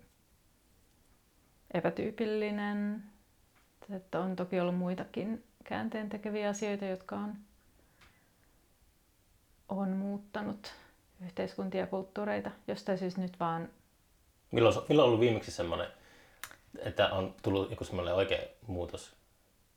[1.74, 3.02] epätyypillinen.
[3.96, 7.34] Että on toki ollut muitakin käänteen tekeviä asioita, jotka on,
[9.68, 10.72] on muuttanut
[11.24, 12.50] yhteiskuntia ja kulttuureita.
[12.68, 13.68] Jostain syystä nyt vaan...
[14.50, 15.86] Milloin, milloin on ollut viimeksi semmoinen,
[16.78, 19.16] että on tullut joku semmoinen oikea muutos?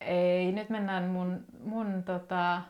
[0.02, 2.62] Ei, nyt mennään mun, mun tota,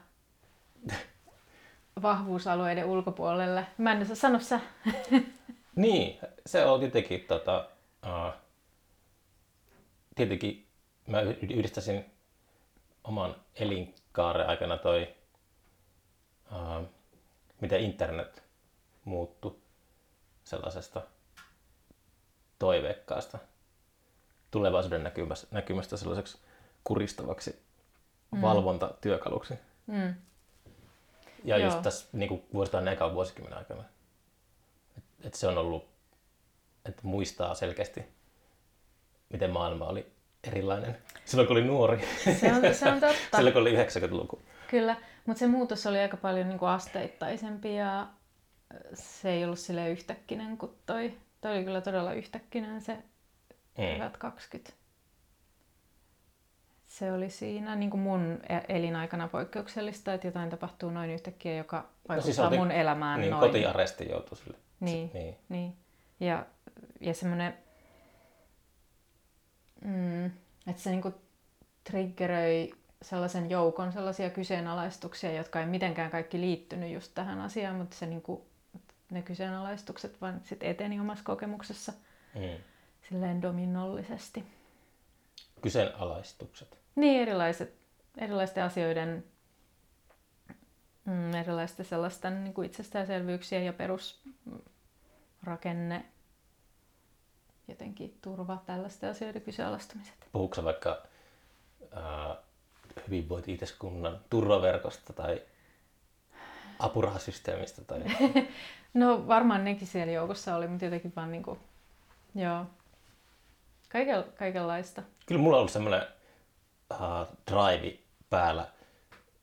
[2.02, 3.66] vahvuusalueiden ulkopuolelle.
[3.78, 4.60] Mä en osaa sano sä.
[5.76, 7.70] Niin, se on jotenkin tota,
[8.06, 8.34] uh,
[10.16, 10.68] tietenkin
[11.08, 12.06] mä yhdistäisin
[13.04, 15.16] oman elinkaaren aikana toi,
[16.52, 16.88] uh,
[17.62, 18.44] miten internet
[19.06, 19.56] muuttui
[20.44, 21.02] sellaisesta
[22.60, 23.38] toiveikkaasta
[24.52, 26.38] tulevaisuuden näkymästä, näkymästä sellaiseksi
[26.84, 27.62] kuristavaksi
[28.32, 28.42] mm.
[28.42, 29.54] valvontatyökaluksi.
[29.88, 30.16] Mm.
[31.44, 31.68] Ja Joo.
[31.68, 33.84] just tässä niin vuositaan ekan vuosikymmenen aikana.
[35.24, 35.90] Että et se on ollut,
[36.86, 38.06] että muistaa selkeästi,
[39.30, 40.12] miten maailma oli
[40.44, 42.06] erilainen silloin, kun oli nuori.
[42.24, 43.16] Se on, se on totta.
[43.38, 44.42] silloin, kun oli 90-luku.
[44.68, 48.08] Kyllä, mutta se muutos oli aika paljon niin kuin asteittaisempi ja
[48.94, 51.14] se ei ollut sille yhtäkkinen kuin toi.
[51.42, 52.94] Toi oli kyllä todella yhtäkkinen se
[53.78, 54.12] mm.
[54.20, 54.74] 20.
[56.88, 61.90] Se oli siinä niin kuin mun e- elinaikana poikkeuksellista, että jotain tapahtuu noin yhtäkkiä, joka
[62.10, 63.42] vaikuttaa no siis mun elämään niin, noin.
[63.42, 64.58] kotiaresti joutui sille.
[64.86, 65.38] Niin, niin.
[65.50, 65.76] niin.
[66.20, 66.46] Ja,
[67.00, 67.58] ja semmoinen,
[69.86, 70.26] mm,
[70.68, 71.14] että se niinku
[71.84, 78.06] triggeröi sellaisen joukon sellaisia kyseenalaistuksia, jotka ei mitenkään kaikki liittynyt just tähän asiaan, mutta se
[78.06, 78.46] niinku,
[79.12, 81.94] ne kyseenalaistukset vaan sit eteni omassa kokemuksessa
[82.36, 82.64] mm.
[83.10, 84.44] silleen dominollisesti.
[85.62, 86.78] Kyseenalaistukset?
[86.96, 87.74] Niin, erilaiset,
[88.18, 89.24] erilaisten asioiden,
[91.06, 93.74] mm, erilaisten sellaisten niin kuin itsestäänselvyyksiä ja
[95.44, 96.06] perusrakenne,
[97.68, 100.16] jotenkin turva tällaisten asioiden kyseenalaistamiset.
[100.32, 101.04] Puhuuko vaikka
[101.98, 102.38] äh,
[103.08, 105.42] hyvinvointi-yhteiskunnan turvaverkosta tai
[106.80, 107.82] apurahasysteemistä?
[107.84, 108.04] Tai...
[108.94, 111.60] no varmaan nekin siellä joukossa oli, mutta jotenkin vaan niin kuin,
[112.36, 112.66] joo,
[113.90, 115.04] Kaiken, kaikenlaista.
[115.26, 116.04] Kyllä mulla on ollut semmoinen
[116.92, 117.98] uh, drive
[118.30, 118.68] päällä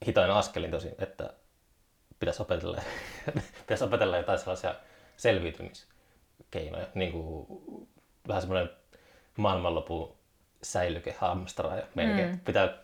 [0.07, 1.33] hitain askelin tosin, että
[2.21, 2.81] pitäisi opetella,
[3.61, 4.75] pitäisi opetella jotain sellaisia
[5.21, 7.47] selviytymiskeinoja, niin kuin
[8.29, 8.71] vähän semmoinen
[9.37, 10.17] maailmanlopun
[10.63, 12.41] säilyke hamstraa ja melkein mm.
[12.41, 12.79] pitää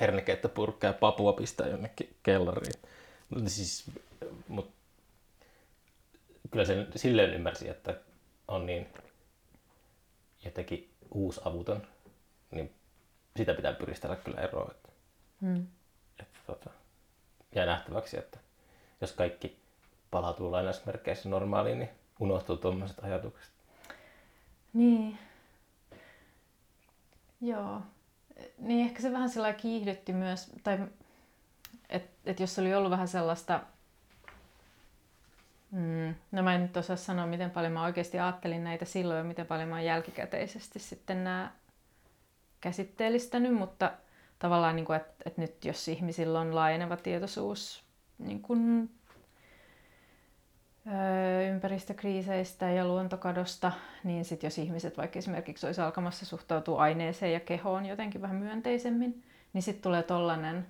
[0.00, 2.82] hernekettä purkkaa ja papua pistää jonnekin kellariin.
[3.28, 3.90] Mutta siis,
[4.48, 4.72] mut,
[6.50, 7.94] kyllä sen silleen ymmärsi, että
[8.48, 8.86] on niin
[10.44, 11.86] jotenkin uusavuton,
[12.50, 12.74] niin
[13.36, 14.70] sitä pitää pyristellä kyllä eroa.
[14.70, 14.88] Että,
[15.40, 15.66] mm.
[16.20, 16.70] että, tota,
[17.54, 18.38] jää nähtäväksi, että
[19.00, 19.61] jos kaikki
[20.12, 23.52] palautuu lainausmerkeissä normaaliin, niin unohtuu tuommoiset ajatukset.
[24.72, 25.18] Niin.
[27.40, 27.80] Joo.
[28.58, 30.78] Niin ehkä se vähän sillä kiihdytti myös, tai
[31.88, 33.60] että et jos oli ollut vähän sellaista,
[35.70, 39.24] mm, no mä en nyt osaa sanoa, miten paljon mä oikeasti ajattelin näitä silloin ja
[39.24, 41.50] miten paljon mä oon jälkikäteisesti sitten nämä
[42.60, 43.92] käsitteellistänyt, mutta
[44.38, 47.82] tavallaan, niin että, että nyt jos ihmisillä on laajeneva tietoisuus
[48.18, 48.90] niin kuin,
[51.52, 53.72] ympäristökriiseistä ja luontokadosta,
[54.04, 59.22] niin sitten jos ihmiset vaikka esimerkiksi olisi alkamassa suhtautua aineeseen ja kehoon jotenkin vähän myönteisemmin,
[59.52, 60.66] niin sitten tulee tollainen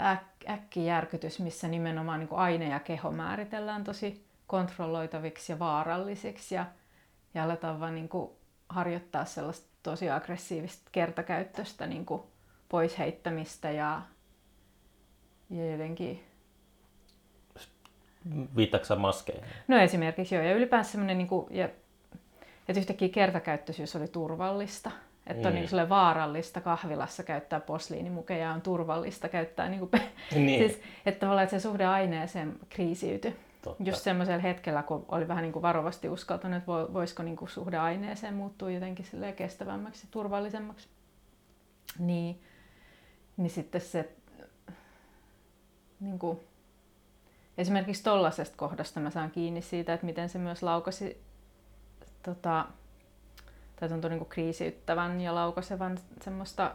[0.00, 6.66] äk- äkkijärkytys, missä nimenomaan niin aine ja keho määritellään tosi kontrolloitaviksi ja vaarallisiksi ja,
[7.34, 8.10] ja aletaan vaan niin
[8.68, 12.06] harjoittaa sellaista tosi aggressiivista kertakäyttöistä niin
[12.68, 14.02] pois heittämistä ja,
[15.50, 16.33] ja jotenkin...
[18.56, 19.44] Viittaako maskeihin?
[19.68, 21.68] No esimerkiksi joo, ja ylipäänsä semmoinen, niin kuin, ja,
[22.68, 24.90] että yhtäkkiä kertakäyttöisyys oli turvallista.
[25.26, 25.60] Että on mm.
[25.60, 29.90] niin vaarallista kahvilassa käyttää posliinimukeja on turvallista käyttää, niin kuin,
[30.34, 30.70] niin.
[30.70, 33.36] siis, että tavallaan että se suhde aineeseen kriisiytyi.
[33.62, 33.82] Totta.
[33.82, 37.78] Just semmoisella hetkellä, kun oli vähän niin kuin varovasti uskaltanut, että voisiko niin kuin suhde
[37.78, 39.06] aineeseen muuttua jotenkin
[39.36, 40.88] kestävämmäksi ja turvallisemmaksi.
[41.98, 42.42] Niin,
[43.36, 44.12] niin sitten se
[46.00, 46.40] niin kuin,
[47.58, 51.22] esimerkiksi tollaisesta kohdasta mä saan kiinni siitä, että miten se myös laukasi
[52.22, 52.66] tota,
[53.80, 56.74] tai tuntui niin kuin kriisiyttävän ja laukasevan semmoista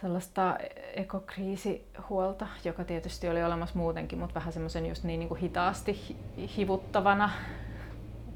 [0.00, 0.58] sellaista
[0.94, 6.16] ekokriisihuolta, joka tietysti oli olemassa muutenkin, mutta vähän semmoisen just niin, niin kuin hitaasti
[6.56, 7.30] hivuttavana.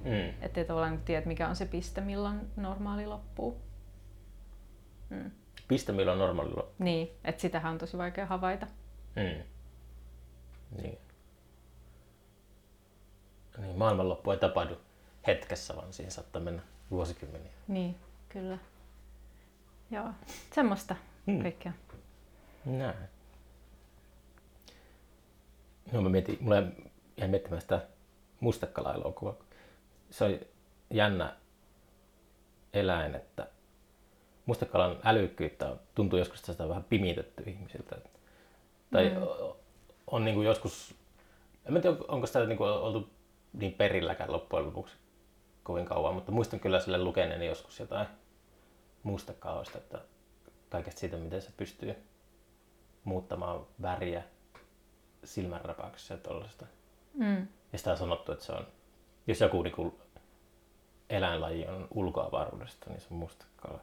[0.04, 0.32] Mm.
[0.42, 3.60] Että ei tavallaan tiedä, mikä on se piste, milloin normaali loppuu.
[5.10, 5.30] Mm.
[5.68, 6.74] Piste, milloin normaali loppuu?
[6.78, 8.66] Niin, että sitähän on tosi vaikea havaita.
[9.16, 9.42] Mm.
[10.76, 10.98] Niin.
[13.58, 14.76] Niin, maailmanloppu ei tapahdu
[15.26, 17.52] hetkessä, vaan siihen saattaa mennä vuosikymmeniä.
[17.68, 17.96] Niin,
[18.28, 18.58] kyllä.
[19.90, 20.08] Joo,
[20.54, 21.42] semmoista Hmm.
[21.42, 21.72] kaikkea.
[22.64, 22.96] Näin.
[25.92, 26.56] No mä mietin, mulla
[27.16, 27.86] jäi miettimään sitä
[28.40, 29.34] mustekala-elokuvaa.
[30.10, 30.48] Se oli
[30.90, 31.36] jännä
[32.72, 33.48] eläin, että
[34.46, 37.96] mustekalan älykkyyttä tuntuu joskus että sitä on vähän pimitetty ihmisiltä.
[38.90, 39.16] Tai Mm.
[40.10, 40.94] On niin kuin joskus,
[41.66, 43.10] en mä tiedä onko sitä niin kuin oltu
[43.52, 44.94] niin perilläkään loppujen lopuksi
[45.62, 48.06] kovin kauan, mutta muistan kyllä sille lukeneeni joskus jotain
[49.02, 49.98] mustekaloista, että
[50.68, 51.94] kaikesta siitä, miten se pystyy
[53.04, 54.22] muuttamaan väriä
[55.24, 56.66] silmänräpäyksessä ja tuollaista.
[57.14, 57.46] Mm.
[57.72, 58.66] Ja sitä on sanottu, että se on,
[59.26, 59.92] jos joku niin kuin
[61.10, 63.80] eläinlaji on ulkoavaruudesta, niin se on mustekala.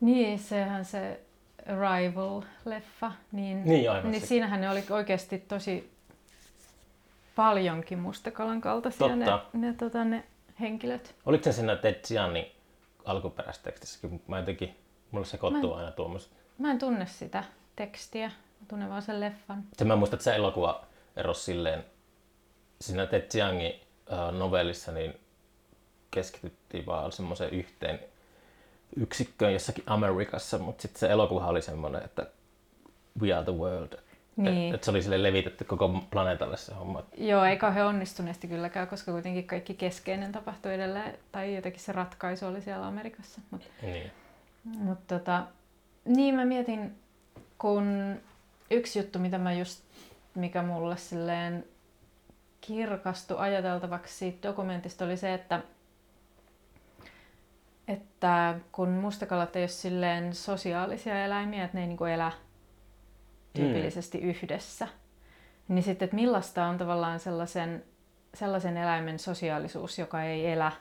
[0.00, 1.20] Niin, sehän se
[1.66, 4.26] Rival-leffa, niin, Niin, aivan niin se.
[4.26, 5.94] siinähän ne oli oikeasti tosi
[7.36, 9.58] paljonkin mustakalan kaltaisia ne, Totta.
[9.58, 10.24] ne, tota, ne
[10.60, 11.14] henkilöt.
[11.26, 12.46] Oliko se siinä Ted Chianin
[13.04, 14.22] alkuperäistekstissäkin?
[14.26, 14.76] Mä jotenkin,
[15.10, 16.32] mulle sekoittuu Mä- aina tuommoiset.
[16.58, 17.44] Mä en tunne sitä
[17.76, 19.62] tekstiä, mä tunnen vaan sen leffan.
[19.76, 20.84] Sen mä muistan, että se elokuva
[21.16, 21.84] erosi silleen,
[22.80, 23.72] siinä Ted Chiangin
[24.12, 25.14] äh, novellissa niin
[26.10, 28.00] keskityttiin vaan semmoiseen yhteen
[28.96, 32.26] yksikköön jossakin Amerikassa, mutta sitten se elokuva oli semmoinen, että
[33.20, 33.98] we are the world.
[34.36, 34.68] Niin.
[34.68, 37.02] Et, et se oli sille levitetty koko planeetalle se homma.
[37.16, 42.46] Joo, ei kauhean onnistuneesti kylläkään, koska kuitenkin kaikki keskeinen tapahtui edelleen, tai jotenkin se ratkaisu
[42.46, 43.40] oli siellä Amerikassa.
[43.50, 44.12] Mutta Niin.
[44.64, 45.44] mut tota,
[46.04, 46.98] niin mä mietin,
[47.58, 48.16] kun
[48.70, 49.82] yksi juttu, mitä mä just,
[50.34, 51.64] mikä mulle silleen
[52.60, 55.60] kirkastui ajateltavaksi siitä dokumentista, oli se, että
[57.88, 62.32] että kun mustakalat ei ole silleen sosiaalisia eläimiä, että ne ei niinku elä
[63.52, 64.24] tyypillisesti mm.
[64.24, 64.88] yhdessä,
[65.68, 67.84] niin sitten, että millaista on tavallaan sellaisen,
[68.34, 70.72] sellaisen eläimen sosiaalisuus, joka ei elä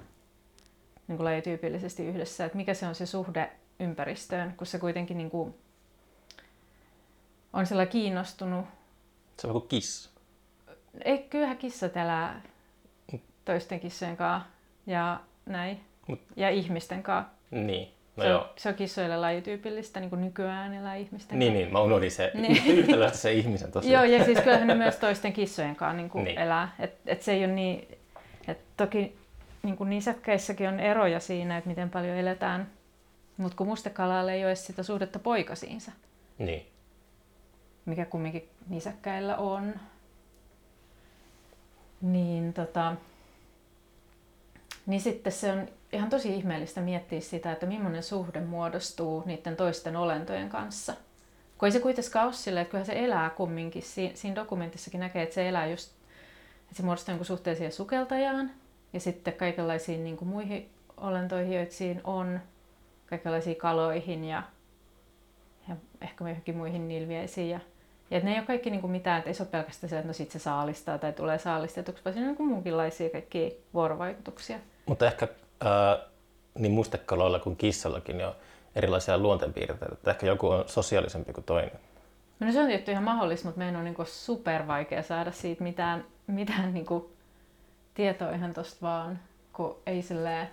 [1.07, 5.29] niin kuin lajityypillisesti yhdessä, että mikä se on se suhde ympäristöön, kun se kuitenkin niin
[5.29, 5.55] kuin
[7.53, 8.65] on sillä kiinnostunut.
[9.39, 10.09] Se on kuin kissa.
[11.05, 12.41] Ei, kyllähän kissat elää
[13.45, 14.49] toisten kissojen kanssa
[14.87, 17.31] ja näin, Mut- ja ihmisten kanssa.
[17.51, 17.87] Niin.
[18.15, 18.49] No se, joo.
[18.55, 21.63] se on kissoille lajityypillistä, niin kuin nykyään elää ihmisten Niin, kanssa.
[21.63, 22.65] niin, mä unohdin se Niin.
[22.79, 24.07] yhtälöstä se ihmisen tosiaan.
[24.09, 26.37] Joo, ja siis kyllähän ne myös toisten kissojen kanssa niin kuin Niin.
[26.37, 26.75] elää.
[26.79, 27.87] Et, et se ei ole niin,
[28.47, 29.17] et toki
[29.63, 32.69] niin kuin nisäkkäissäkin on eroja siinä, että miten paljon eletään,
[33.37, 35.91] mutta kun mustekalalla ei ole sitä suhdetta poikasiinsa,
[36.37, 36.65] Niin.
[37.85, 39.73] mikä kumminkin nisäkkäillä on,
[42.01, 42.95] niin, tota,
[44.85, 49.95] niin sitten se on ihan tosi ihmeellistä miettiä sitä, että millainen suhde muodostuu niiden toisten
[49.95, 50.93] olentojen kanssa.
[51.58, 53.84] Kun ei se kuitenkaan ole silleen, että se elää kumminkin.
[53.84, 55.91] Si- Siinä dokumentissakin näkee, että se elää just,
[56.62, 58.51] että se muodostaa jonkun suhteen siihen sukeltajaan
[58.93, 62.39] ja sitten kaikenlaisiin niin kuin muihin olentoihin, joita siinä on,
[63.06, 64.43] kaikenlaisiin kaloihin ja,
[65.69, 67.49] ja ehkä johonkin muihin nilviäisiin.
[67.49, 67.60] Ja,
[68.12, 70.08] ja ne ei ole kaikki niin kuin mitään, että ei se ole pelkästään se, että
[70.08, 74.60] no sit se saalistaa tai tulee saalistetuksi, vaan siinä on niin kuin muunkinlaisia kaikkia vuorovaikutuksia.
[74.86, 75.27] Mutta ehkä
[75.61, 75.99] ää,
[76.59, 78.35] niin mustekaloilla kuin kissallakin on
[78.75, 79.93] erilaisia luonteenpiirteitä.
[79.93, 81.79] Että ehkä joku on sosiaalisempi kuin toinen.
[82.39, 86.05] No se on tietty ihan mahdollista, mutta meidän on niin super vaikea saada siitä mitään,
[86.27, 87.05] mitään niin kuin
[87.93, 89.19] tietoa ihan tosta vaan,
[89.53, 90.49] kun ei silleen...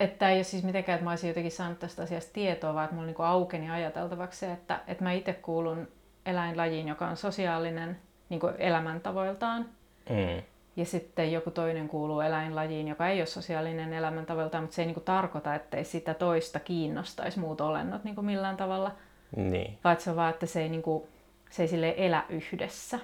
[0.00, 2.94] Että ei ole siis mitenkään, että mä olisin jotenkin saanut tästä asiasta tietoa, vaan että
[2.94, 5.88] mulla niin aukeni ajateltavaksi se, että, että mä itse kuulun
[6.26, 9.66] eläinlajiin, joka on sosiaalinen niin kuin elämäntavoiltaan.
[10.10, 10.42] Mm.
[10.76, 14.94] Ja sitten joku toinen kuuluu eläinlajiin, joka ei ole sosiaalinen elämäntavoiltaan, mutta se ei niin
[14.94, 18.92] kuin tarkoita, että ei sitä toista kiinnostaisi muut olennot niin kuin millään tavalla
[19.36, 19.78] Niin.
[19.84, 21.08] vaan se on vaan, että se ei, niinku,
[21.50, 22.96] se ei elä yhdessä.
[22.96, 23.00] Ja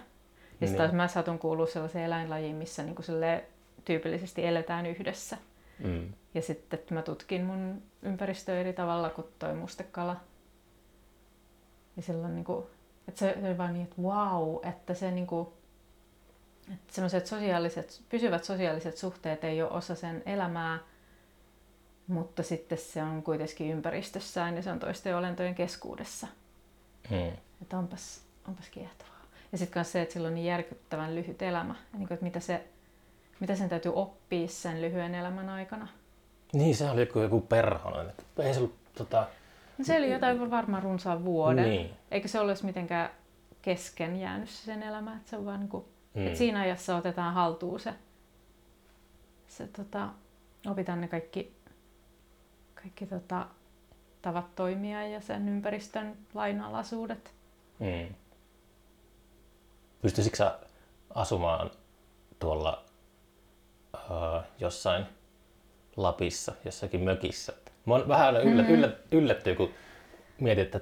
[0.66, 0.76] sitten Niin.
[0.76, 3.42] taas mä satun kuulua sellaiseen eläinlajiin, missä niinku silleen
[3.84, 5.36] tyypillisesti eletään yhdessä.
[5.84, 6.12] Mm.
[6.34, 10.16] Ja sitten että mä tutkin mun ympäristöä eri tavalla kuin toi mustekala.
[11.96, 12.70] Ja silloin niinku,
[13.08, 15.52] että se, se oli vaan niin, että wow, että se niinku,
[16.72, 20.78] että semmoiset sosiaaliset, pysyvät sosiaaliset suhteet ei ole osa sen elämää,
[22.06, 26.26] mutta sitten se on kuitenkin ympäristössään ja se on toisten olentojen keskuudessa.
[27.10, 27.32] Mm.
[27.62, 29.22] Että onpas, onpas kiehtovaa.
[29.52, 31.74] Ja sitten myös se, että sillä on niin järkyttävän lyhyt elämä.
[31.92, 32.64] Ja niin kuin, että mitä, se,
[33.40, 35.88] mitä sen täytyy oppia sen lyhyen elämän aikana.
[36.52, 38.12] Niin, se oli joku, joku perhonen.
[38.38, 39.26] Ei se ollut tota...
[39.78, 41.70] No se oli jotain varmaan runsaan vuoden.
[41.70, 41.90] Niin.
[42.10, 43.10] Eikä se edes mitenkään
[43.62, 45.16] kesken jäänyt se sen elämä.
[45.16, 45.84] Että se on vaan niin kuin,
[46.18, 46.26] Mm.
[46.26, 47.94] että siinä ajassa otetaan haltuun se,
[49.48, 50.08] se tota,
[50.66, 51.52] opitaan ne kaikki,
[52.74, 53.46] kaikki tota,
[54.22, 57.34] tavat toimia ja sen ympäristön lainalaisuudet.
[57.78, 58.14] Mm.
[60.02, 60.58] Pystyisikö sä
[61.14, 61.70] asumaan
[62.38, 62.84] tuolla
[63.94, 65.06] uh, jossain
[65.96, 67.52] Lapissa, jossakin mökissä?
[67.86, 68.68] Mä oon vähän aina yllä, mm.
[68.68, 69.70] yllä, yllättyy, kun
[70.40, 70.80] mietit, että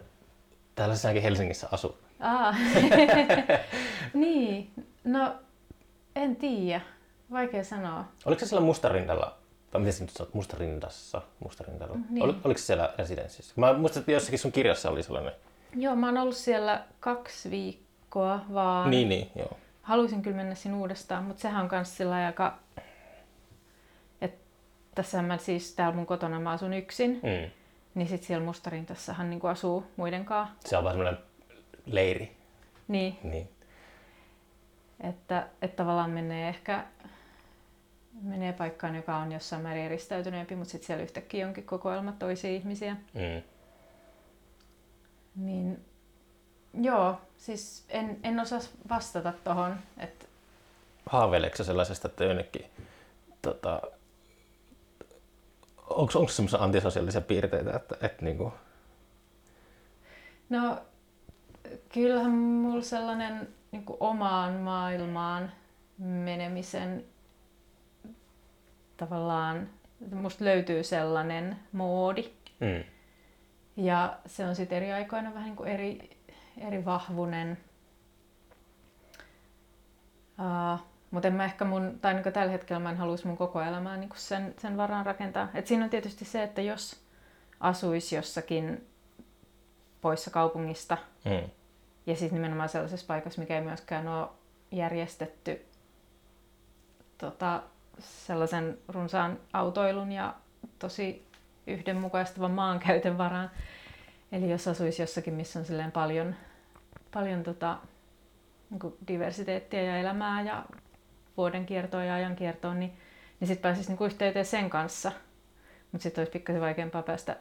[0.75, 1.99] täällä sinäkin Helsingissä asuu.
[2.21, 2.55] Aa.
[4.15, 4.71] niin,
[5.07, 5.35] no
[6.17, 6.81] en tiedä.
[7.31, 8.05] Vaikea sanoa.
[8.25, 9.37] Oliko se siellä Mustarindalla,
[9.71, 11.97] tai miten sä nyt sanot, Mustarindassa, Mustarindalla?
[12.11, 12.25] Niin.
[12.25, 13.53] Ol, oliko se siellä residenssissä?
[13.57, 15.33] Mä muistan, että jossakin sun kirjassa oli sellainen.
[15.75, 18.91] Joo, mä oon ollut siellä kaksi viikkoa vaan.
[18.91, 19.57] Niin, niin, joo.
[19.83, 22.59] Haluaisin kyllä mennä sinne uudestaan, mutta sehän on myös sillä aika...
[24.21, 24.39] Että
[24.95, 27.51] tässä mä siis täällä mun kotona mä asun yksin, Mm.
[27.95, 30.55] niin sit siellä Mustarintassahan niin asuu muiden kanssa.
[30.65, 31.23] Se on vähän semmoinen
[31.87, 32.37] leiri.
[32.89, 33.49] Niin, Niin.
[35.01, 36.85] Että, että tavallaan menee ehkä
[38.23, 42.97] menee paikkaan, joka on jossain määrin eristäytyneempi, mutta sitten siellä yhtäkkiä onkin kokoelma toisia ihmisiä.
[43.15, 43.43] Mm.
[45.37, 45.85] Niin
[46.81, 50.27] joo, siis en, en osaa vastata tohon, että
[51.07, 52.65] Haaveileeko sellaisesta, että jonnekin,
[53.43, 53.83] tota,
[55.87, 58.53] onko, onko semmoisia antisosiaalisia piirteitä, että, että niinku,
[60.49, 60.79] no
[61.95, 65.53] kyllähän mulla sellainen niin omaan maailmaan
[65.99, 67.05] menemisen
[68.97, 69.69] tavallaan,
[70.13, 72.85] musta löytyy sellainen moodi, mm,
[73.77, 76.19] Ja se on sitten eri aikoina vähän niin kuin eri,
[76.59, 77.59] eri vahvunen.
[80.39, 83.61] Uh, mutta en mä ehkä mun, tai niin tällä hetkellä mä en haluaisi mun koko
[83.61, 85.49] elämää niin sen, sen varaan rakentaa.
[85.55, 87.01] Et siinä on tietysti se, että jos
[87.61, 88.87] asuisi jossakin
[90.01, 91.51] poissa kaupungista mm,
[92.07, 94.29] ja siis nimenomaan sellaisessa paikassa, mikä ei myöskään ole
[94.71, 95.67] järjestetty
[97.19, 97.63] tota,
[97.99, 100.35] sellaisen runsaan autoilun ja
[100.79, 101.27] tosi
[101.67, 103.51] yhdenmukaistavan maankäytön varaan.
[104.33, 106.35] Eli jos asuisi jossakin, missä on silleen paljon,
[107.13, 107.79] paljon tota,
[108.71, 110.65] niin kuin diversiteettiä ja elämää ja
[111.37, 112.93] vuoden kiertoa ja ajan kiertoa, niin,
[113.41, 115.13] niin sitten pääsisi niin yhteyteen sen kanssa.
[115.93, 117.37] Mutta sitten olisi pikkasen vaikeampaa päästä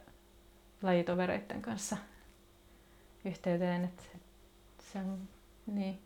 [0.82, 1.98] lajitovereiden kanssa
[3.26, 3.84] yhteyteen.
[3.84, 4.25] Et
[4.96, 5.20] se on,
[5.68, 6.00] niin,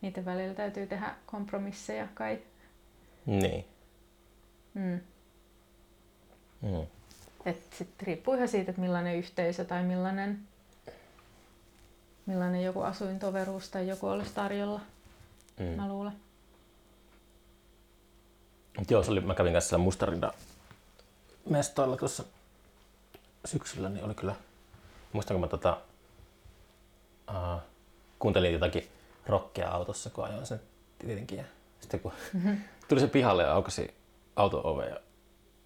[0.00, 2.38] niiden välillä täytyy tehdä kompromisseja kai.
[3.26, 3.64] niin.
[4.74, 5.00] Mm.
[6.62, 6.86] Mm.
[7.46, 10.40] Et sit riippuu ihan siitä, että millainen yhteisö tai millainen,
[12.26, 14.80] millainen joku asuintoveruus tai joku olisi tarjolla,
[15.58, 15.66] Mm.
[15.66, 16.12] mä luulen.
[18.78, 20.32] Mut joo, se oli, mä kävin kanssa siellä Mustarinda
[21.48, 22.24] mestoilla tuossa
[23.44, 24.34] syksyllä, niin oli kyllä,
[25.12, 25.80] muistanko mä tota,
[27.30, 27.60] uh,
[28.20, 28.88] kuuntelin jotakin
[29.26, 30.60] rockia autossa, kun ajoin sen
[30.98, 31.38] tietenkin.
[31.38, 31.44] Ja
[31.80, 32.12] sitten kun
[32.88, 33.94] tuli se pihalle ja aukasi
[34.36, 35.00] auto ove ja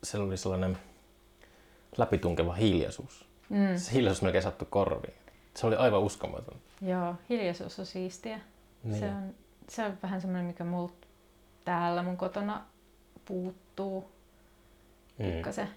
[0.02, 0.78] siellä oli sellainen
[1.96, 3.26] läpitunkeva hiljaisuus.
[3.48, 3.76] Mm.
[3.76, 5.14] Se hiljaisuus melkein sattui korviin.
[5.54, 6.56] Se oli aivan uskomaton.
[6.82, 8.40] Joo, hiljaisuus on siistiä.
[8.84, 8.98] Niin.
[9.00, 9.34] Se, on,
[9.68, 11.06] se on vähän semmoinen, mikä multa
[11.64, 12.64] täällä mun kotona
[13.24, 14.14] puuttuu
[15.18, 15.24] Mm.
[15.32, 15.68] pikkasen.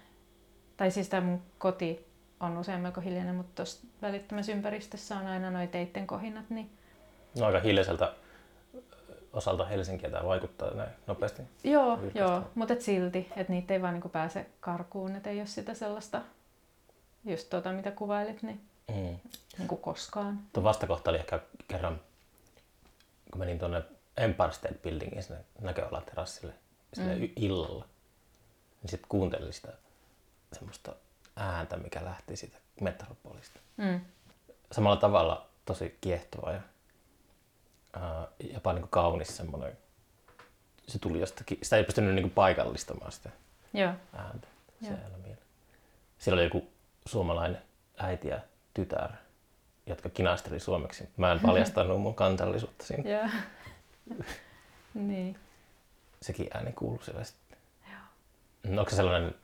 [0.76, 2.06] Tai siis tää mun koti
[2.40, 6.70] on usein melko hiljainen, mutta tuossa välittömässä ympäristössä on aina noi teitten kohinat, niin
[7.38, 8.12] No, aika hiljaiselta
[9.32, 11.42] osalta Helsinkiä tämä vaikuttaa näin nopeasti.
[11.64, 15.46] Joo, joo mutta et silti, että niitä ei vaan niinku pääse karkuun, että ei ole
[15.46, 16.22] sitä sellaista,
[17.24, 19.16] just tota mitä kuvailit, niin Mm.
[19.58, 20.40] niinku koskaan.
[20.52, 22.00] Tuo vastakohta oli ehkä kerran,
[23.30, 23.82] kun menin tuonne
[24.16, 26.52] Empire State Buildingin sinne näköalaterassille
[26.94, 27.28] sille mm.
[27.36, 27.84] illalla.
[28.82, 29.72] Niin sitten kuuntelin sitä
[30.52, 30.94] semmoista
[31.38, 33.60] ääntä, mikä lähti siitä metropolista.
[33.76, 34.00] Mm.
[34.72, 36.60] Samalla tavalla tosi kiehtova ja
[37.92, 39.78] ää, jopa niin kaunis semmoinen.
[40.88, 43.30] Se tuli jostakin, sitä ei pystynyt niin paikallistamaan sitä
[43.74, 44.46] Joo, ääntä.
[44.82, 44.98] Se Joo.
[46.18, 46.68] Siellä oli joku
[47.06, 47.62] suomalainen
[47.98, 48.40] äiti ja
[48.74, 49.10] tytär,
[49.86, 51.08] jotka kinasteli suomeksi.
[51.16, 53.10] Mä en paljastanut mun kansallisuutta siinä.
[53.10, 53.28] joo.
[54.94, 55.38] niin.
[56.22, 57.58] Sekin ääni kuului siellä sitten.
[57.90, 58.00] Joo.
[58.74, 59.34] No, Onko se sellainen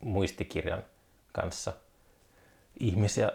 [0.00, 0.84] muistikirjan
[1.32, 1.72] kanssa
[2.80, 3.32] ihmisiä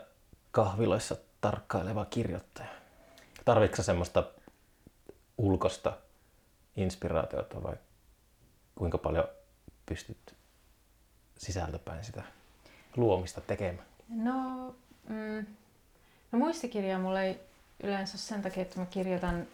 [0.51, 2.69] kahviloissa tarkkaileva kirjoittaja?
[3.45, 4.23] Tarvitsetko semmoista
[5.37, 5.97] ulkosta
[6.75, 7.75] inspiraatiota vai
[8.75, 9.27] kuinka paljon
[9.85, 10.35] pystyt
[11.37, 12.23] sisältöpäin sitä
[12.97, 13.85] luomista tekemään?
[14.09, 14.65] No,
[15.09, 15.45] mm,
[16.31, 17.39] no muistikirja mulla ei
[17.83, 19.47] yleensä sen takia, että mä kirjoitan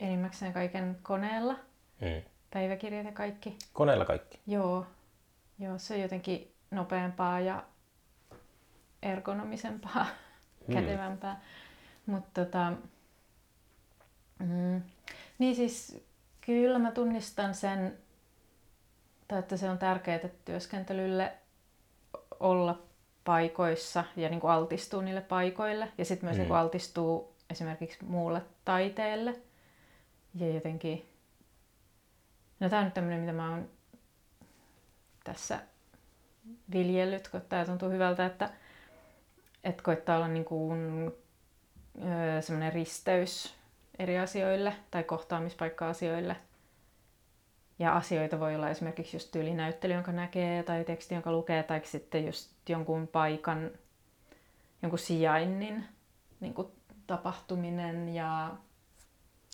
[0.00, 1.54] enimmäkseen kaiken koneella,
[2.00, 2.22] Mm.
[2.50, 3.56] päiväkirjat ja kaikki.
[3.72, 4.38] Koneella kaikki.
[4.46, 4.86] Joo,
[5.58, 7.64] joo se on jotenkin nopeampaa ja
[9.02, 10.06] ergonomisempaa,
[10.68, 10.74] Mm.
[10.74, 11.40] kätevämpää.
[12.06, 12.72] Mutta tota,
[14.38, 14.82] mm,
[15.38, 16.04] niin siis
[16.40, 17.98] kyllä mä tunnistan sen,
[19.28, 21.32] tai että se on tärkeää työskentelylle
[22.40, 22.82] olla
[23.24, 25.92] paikoissa ja niin kuin altistuu niille paikoille.
[25.98, 26.38] Ja sitten myös Mm.
[26.40, 29.34] niin kuin altistuu esimerkiksi muulle taiteelle.
[30.34, 31.08] Ja jotenkin...
[32.60, 33.68] No tämä on nyt tämmöinen, mitä mä oon
[35.28, 35.60] tässä
[36.72, 38.50] viljellyt, kun tämä tuntuu hyvältä, että,
[39.64, 41.10] että koittaa olla niin kuin,
[42.40, 43.54] semmoinen risteys
[43.98, 46.36] eri asioille tai kohtaamispaikka asioille.
[47.78, 52.26] Ja asioita voi olla esimerkiksi just tyylinäyttely, jonka näkee, tai teksti, jonka lukee, tai sitten
[52.26, 53.70] just jonkun paikan,
[54.82, 55.84] jonkun sijainnin
[56.40, 56.68] niin kuin
[57.06, 58.14] tapahtuminen.
[58.14, 58.56] Ja...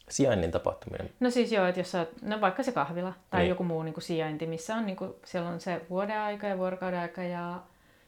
[0.09, 1.11] Sijainnin tapahtuminen.
[1.21, 3.49] No siis joo, että jos sä, no vaikka se kahvila tai Niin.
[3.49, 6.59] joku muu niin kuin sijainti, missä on, niin kuin, siellä on se vuoden aika ja
[6.59, 7.63] vuorokauden aika ja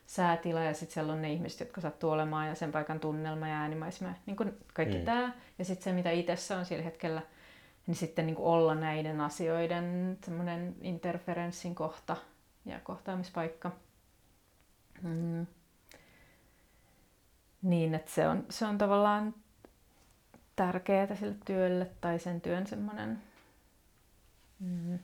[0.06, 3.54] säätila ja sitten siellä on ne ihmiset, jotka sattuu olemaan ja sen paikan tunnelma ja
[3.54, 5.04] äänimaisema, niin kuin kaikki mm.
[5.04, 5.32] tämä.
[5.58, 7.22] Ja sitten se, mitä itsessä on sillä hetkellä,
[7.86, 12.16] niin sitten niin kuin olla näiden asioiden semmoinen interferenssin kohta
[12.64, 13.70] ja kohtaamispaikka.
[15.02, 15.46] Mm.
[17.62, 19.34] Niin, että se on, se on tavallaan
[20.56, 23.22] tärkeää sille työlle tai sen työn semmoinen
[24.60, 24.98] mm,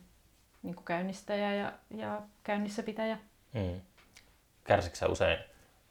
[0.63, 3.17] niin kuin käynnistäjä ja, ja käynnissä pitäjä.
[3.53, 3.81] Mm.
[4.63, 5.39] Kärsitkö sä usein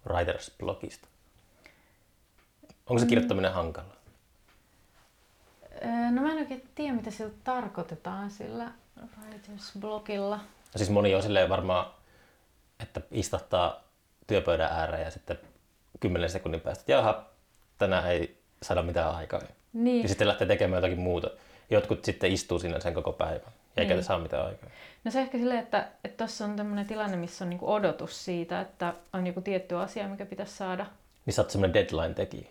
[0.06, 1.08] writers blogista?
[2.86, 3.96] Onko se kirjoittaminen hankalaa?
[5.84, 8.72] Öö, No mä en oikein tiedä, mitä sillä tarkoitetaan sillä
[9.20, 10.36] writers blogilla.
[10.36, 11.94] No siis moni on silleen varmaan,
[12.80, 13.84] että istahtaa
[14.26, 15.38] työpöydän ääreen ja sitten
[16.00, 17.24] kymmenen sekunnin päästä, että jaha,
[17.78, 19.40] tänään ei saada mitään aikaa.
[19.72, 20.02] Niin.
[20.02, 21.30] Ja sitten lähtee tekemään jotakin muuta.
[21.70, 24.04] Jotkut sitten istuu siinä sen koko päivän, eikä Niin.
[24.04, 24.70] saa mitään aikaa.
[25.04, 28.94] No se ehkä silleen, että tuossa on tämmöinen tilanne, missä on niinku odotus siitä, että
[29.12, 30.86] on joku tietty asia, mikä pitäisi saada.
[31.26, 32.46] Niin sä oot semmoinen deadline-tekijä.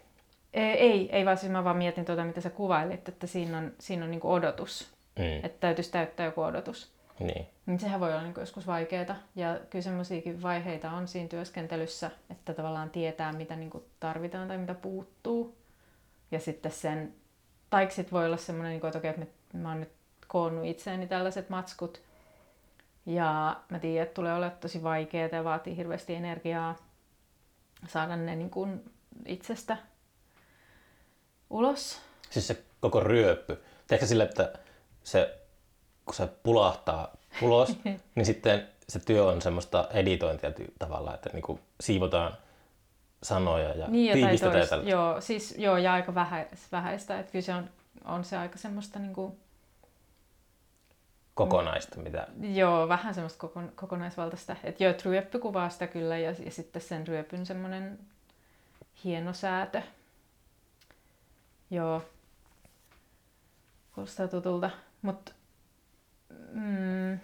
[0.53, 3.71] Ei, ei, ei vaan siis mä vaan mietin tuota, mitä sä kuvailit, että siinä on,
[3.79, 4.87] siinä on niinku odotus,
[5.19, 5.35] Mm.
[5.45, 6.91] että täytyisi täyttää joku odotus.
[7.19, 7.47] Niin.
[7.65, 9.15] Niin sehän voi olla niin joskus vaikeaa.
[9.35, 14.57] Ja kyllä semmoisiakin vaiheita on siinä työskentelyssä, että tavallaan tietää, mitä niin kuin tarvitaan tai
[14.57, 15.55] mitä puuttuu.
[16.31, 17.13] Ja sitten sen,
[17.69, 19.91] tai sitten voi olla semmoinen, niin että okei, että mä oon nyt
[20.27, 22.01] koonnut itseäni tällaiset matskut.
[23.05, 26.75] Ja mä tiedän, että tulee olemaan tosi vaikeaa ja vaatii hirveästi energiaa
[27.87, 28.91] saada ne niin kuin
[29.25, 29.77] itsestä
[31.49, 32.01] ulos.
[32.29, 33.63] Siis se koko ryöppy.
[33.87, 34.53] Teekö sille, että
[35.03, 35.39] se,
[36.05, 37.77] kun se pulahtaa ulos,
[38.15, 42.37] niin sitten se työ on semmoista editointia ty- tavallaan, että niin kuin siivotaan
[43.23, 44.49] sanoja ja Niin, ja toista.
[44.49, 44.75] tällaista.
[44.75, 47.19] Joo, siis joo, ja aika vähä, vähäistä.
[47.19, 47.69] Että kyllä se on,
[48.05, 49.39] on se aika semmoista niin kuin,
[51.33, 52.27] kokonaista, mitä...
[52.41, 54.55] joo, vähän semmoista koko, kokonaisvaltaista.
[54.63, 57.99] Että joo, ryöppy kuvaa sitä kyllä ja, ja sitten sen ryöpyn semmoinen
[59.03, 59.81] hieno säätö.
[61.69, 62.05] Joo.
[63.95, 64.69] Kuulostaa tutulta.
[65.01, 65.31] Mutta
[66.53, 67.19] mm,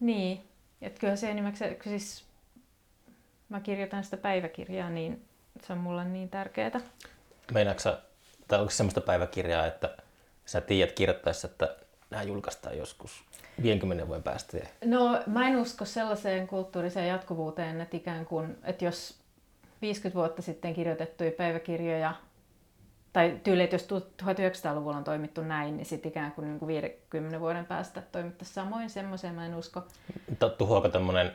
[0.00, 0.48] niin,
[0.82, 2.24] että kyllä se enimmäkseen, siis
[3.48, 5.24] mä kirjoitan sitä päiväkirjaa, niin
[5.66, 6.80] se on mulle niin tärkeää.
[7.52, 8.00] Meinaatko sä-
[8.48, 9.96] tai onko se semmoista päiväkirjaa, että
[10.44, 11.76] sä tiedät kirjoittaessa, että
[12.10, 13.24] nämä julkaistaan joskus
[13.62, 14.58] 50 vuoden päästä.
[14.84, 19.18] No mä en usko sellaiseen kulttuuriseen jatkuvuuteen, että ikään kuin, että jos
[19.82, 22.14] 50 vuotta sitten kirjoitettuja päiväkirjoja,
[23.12, 23.88] tai tyyli, että jos
[24.22, 28.90] 1900-luvulla on toimittu näin, niin sitten ikään kuin, niin kuin 50 vuoden päästä toimittaisiin samoin,
[28.90, 29.82] semmoiseen mä en usko.
[30.58, 31.32] Tuhoako tämmöinen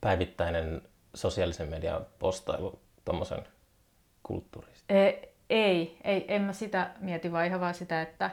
[0.00, 0.82] päivittäinen
[1.14, 3.46] sosiaalisen median postailu tuommoisen
[4.28, 4.94] kulttuurista?
[4.94, 8.30] E- ei, ei, en mä sitä mieti, vaan ihan vaan sitä, että,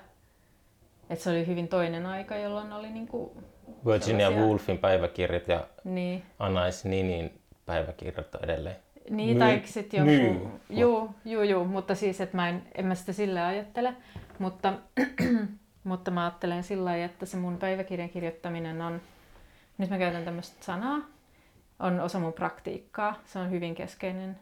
[1.10, 3.32] että se oli hyvin toinen aika, jolloin oli niin kuin,
[3.86, 8.76] Virginia Sellaisia- Woolfin päiväkirjat ja niin, Anais Ninin päiväkirjat on edelleen.
[9.10, 10.50] Niin, tai sitten joku...
[10.70, 13.94] Juu, juu, juu, mutta siis, että mä en, en mä sitä sillä ajattele.
[14.40, 14.74] Mutta,
[15.84, 19.02] mutta mä ajattelen sillä lailla, että se mun päiväkirjan kirjoittaminen on,
[19.78, 21.00] nyt mä käytän tämmöistä sanaa,
[21.80, 23.16] on osa mun praktiikkaa.
[23.26, 24.38] Se on hyvin keskeinen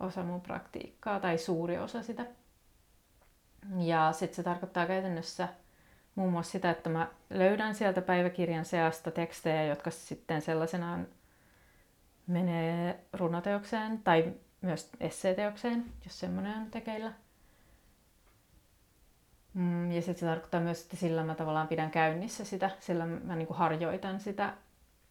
[0.00, 2.26] osa mun praktiikkaa, tai suuri osa sitä.
[3.78, 5.48] Ja sitten se tarkoittaa käytännössä
[6.14, 11.06] muun muassa sitä, että mä löydän sieltä päiväkirjan seasta tekstejä, jotka sitten sellaisenaan
[12.26, 17.12] menee runoteokseen tai myös esseeteokseen, jos semmoinen on tekeillä.
[19.54, 23.36] Mm, ja sitten se tarkoittaa myös, että sillä mä tavallaan pidän käynnissä sitä, sillä mä
[23.36, 24.54] niin kuin harjoitan sitä,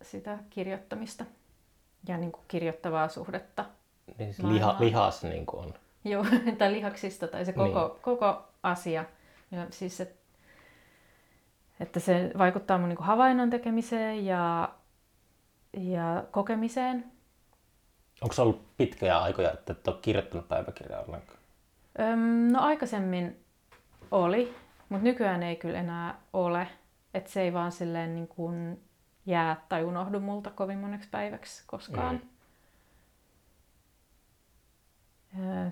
[0.01, 1.25] sitä kirjoittamista
[2.07, 3.65] ja niin kuin kirjoittavaa suhdetta.
[4.17, 4.53] Niin Maailmaa.
[4.53, 5.73] liha, lihas niin kuin on.
[6.03, 6.25] Joo,
[6.57, 8.01] tai lihaksista tai se koko, niin.
[8.01, 9.05] koko asia.
[9.51, 10.15] Ja siis et,
[11.79, 14.69] että se vaikuttaa mun niin kuin havainnon tekemiseen ja,
[15.73, 17.11] ja kokemiseen.
[18.21, 21.39] Onko se ollut pitkiä aikoja, että et ole kirjoittanut päiväkirjaa ollenkaan?
[21.99, 23.45] Öm, no aikaisemmin
[24.11, 24.55] oli,
[24.89, 26.67] mutta nykyään ei kyllä enää ole.
[27.13, 28.81] Että se ei vaan silleen niin kuin
[29.25, 32.15] jää tai unohdu multa kovin moneksi päiväksi koskaan.
[32.15, 32.34] Mm.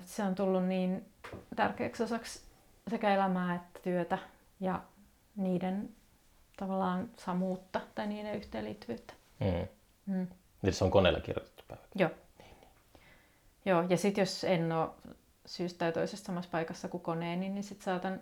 [0.04, 1.04] Se on tullut niin
[1.56, 2.40] tärkeäksi osaksi
[2.90, 4.18] sekä elämää että työtä
[4.60, 4.82] ja
[5.36, 5.88] niiden
[6.56, 9.14] tavallaan samuutta tai niiden yhteenliittyvyyttä.
[9.40, 9.68] Mm.
[10.14, 10.26] Mm.
[10.62, 11.82] Niin se on koneella kirjoitettu päivä.
[11.94, 12.10] Joo.
[13.64, 14.90] Joo, ja sitten jos en ole
[15.46, 18.20] syystä tai toisesta samassa paikassa kuin koneeni, niin sitten saatan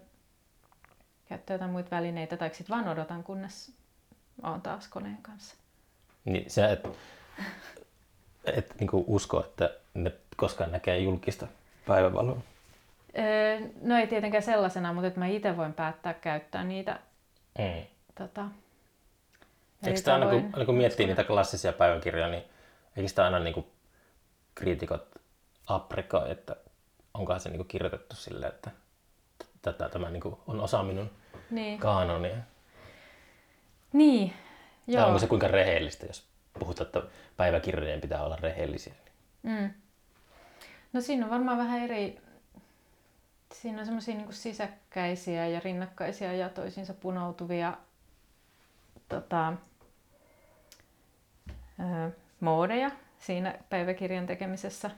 [1.24, 3.72] käyttää jotain muita välineitä tai sitten vaan odotan, kunnes
[4.42, 5.54] olen taas koneen kanssa.
[6.24, 6.88] Niin sä et,
[8.44, 11.46] et niinku usko, että ne koskaan näkee julkista
[11.86, 12.36] päivävaloa.
[13.18, 16.98] Öö, no ei tietenkään sellaisena, mutta että mä itse voin päättää käyttää niitä
[17.58, 17.82] Mm.
[18.14, 18.44] tota,
[19.86, 22.42] Eikö sitä aina, kun, aina kun miettii niitä klassisia päiväkirjoja, niin
[22.96, 23.66] eikö sitä aina niin kuin
[24.54, 25.06] kriitikot
[25.66, 26.56] aprikoi, että
[27.14, 28.70] onkohan se niin kuin kirjoitettu silleen, että
[29.62, 31.10] tätä, tämä niin kuin on osa minun
[31.50, 32.36] Niin, kaanonia.
[33.92, 34.28] niin.
[34.30, 35.06] Tai joo.
[35.06, 36.24] onko se kuinka rehellistä, jos
[36.58, 37.02] puhutaan, että
[37.36, 38.94] päiväkirjojen pitää olla rehellisiä.
[39.42, 39.70] Mm.
[40.92, 42.20] No siinä on varmaan vähän eri,
[43.54, 47.76] siinä on semmoisia niin sisäkkäisiä ja rinnakkaisia ja toisiinsa punoutuvia
[49.08, 49.52] tota,
[51.80, 54.90] ö, moodeja siinä päiväkirjan tekemisessä.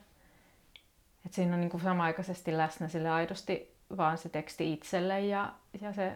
[1.27, 6.13] Et siinä on niin samaaikaisesti läsnä sille aidosti vaan se teksti itselle ja, ja se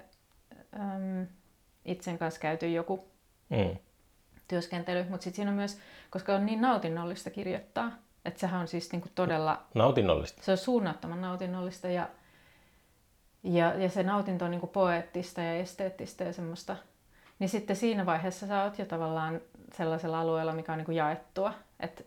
[0.75, 1.27] äm,
[1.85, 3.09] itsen kanssa käyty joku
[3.49, 3.77] Mm.
[4.49, 5.79] Työskentely, mutta sitten siinä on myös,
[6.11, 7.93] koska on niin nautinnollista kirjoittaa,
[8.25, 10.43] että sehän on siis niinku todella, Nautinnollista.
[10.43, 12.09] se on suunnattoman nautinnollista ja,
[13.43, 16.77] ja, ja se nautinto on niinku poeettista ja esteettistä ja semmoista,
[17.39, 19.41] niin sitten siinä vaiheessa sä oot jo tavallaan
[19.77, 22.05] sellaisella alueella, mikä on niinku jaettua, että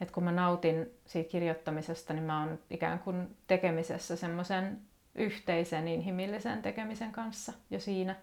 [0.00, 4.80] et kun mä nautin siitä kirjoittamisesta, niin mä oon ikään kuin tekemisessä semmoisen
[5.14, 8.16] yhteisen inhimillisen tekemisen kanssa jo siinä.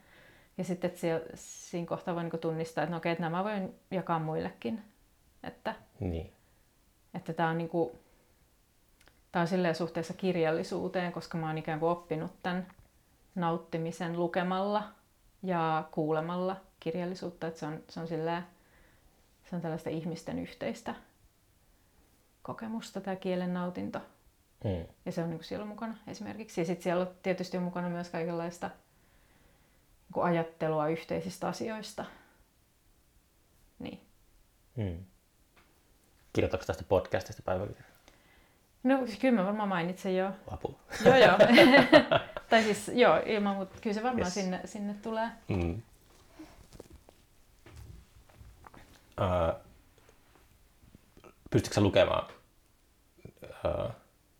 [0.58, 1.01] Ja sitten että
[1.36, 4.82] siinä kohtaa voi niinku tunnistaa, että no okei, että nämä voin jakaa muillekin.
[5.43, 6.32] Että Niin.
[7.14, 7.95] että tämä on, niinku,
[9.32, 12.68] tää on silleen suhteessa kirjallisuuteen, koska mä oon ikään kuin oppinut tämän
[13.36, 14.84] nauttimisen lukemalla
[15.43, 17.47] ja kuulemalla kirjallisuutta.
[17.47, 18.43] Että se on, se on, silleen,
[19.49, 20.95] se on tällaista ihmisten yhteistä
[22.41, 23.99] kokemusta, tämä kielen nautinto.
[24.64, 24.86] Mm.
[25.05, 26.62] Ja se on niin siellä mukana esimerkiksi.
[26.62, 28.86] Ja sitten siellä on tietysti on mukana myös kaikenlaista niin
[30.16, 32.05] ajattelua yhteisistä asioista.
[33.80, 34.01] Niin.
[34.76, 34.97] Mm.
[36.34, 37.88] Kirjoitatko tästä podcastista päiväkirjaa?
[38.84, 40.32] No kyllä mä varmaan mainitsen jo.
[40.51, 40.80] Apu.
[41.05, 41.38] Joo joo.
[42.49, 43.76] tai siis joo, ilman muuta.
[43.82, 44.34] Kyllä se varmaan Yes.
[44.34, 45.30] sinne, sinne tulee.
[45.47, 45.82] Mm.
[49.22, 49.62] Uh,
[51.49, 52.28] pystytkö sä lukemaan,
[53.43, 53.91] uh,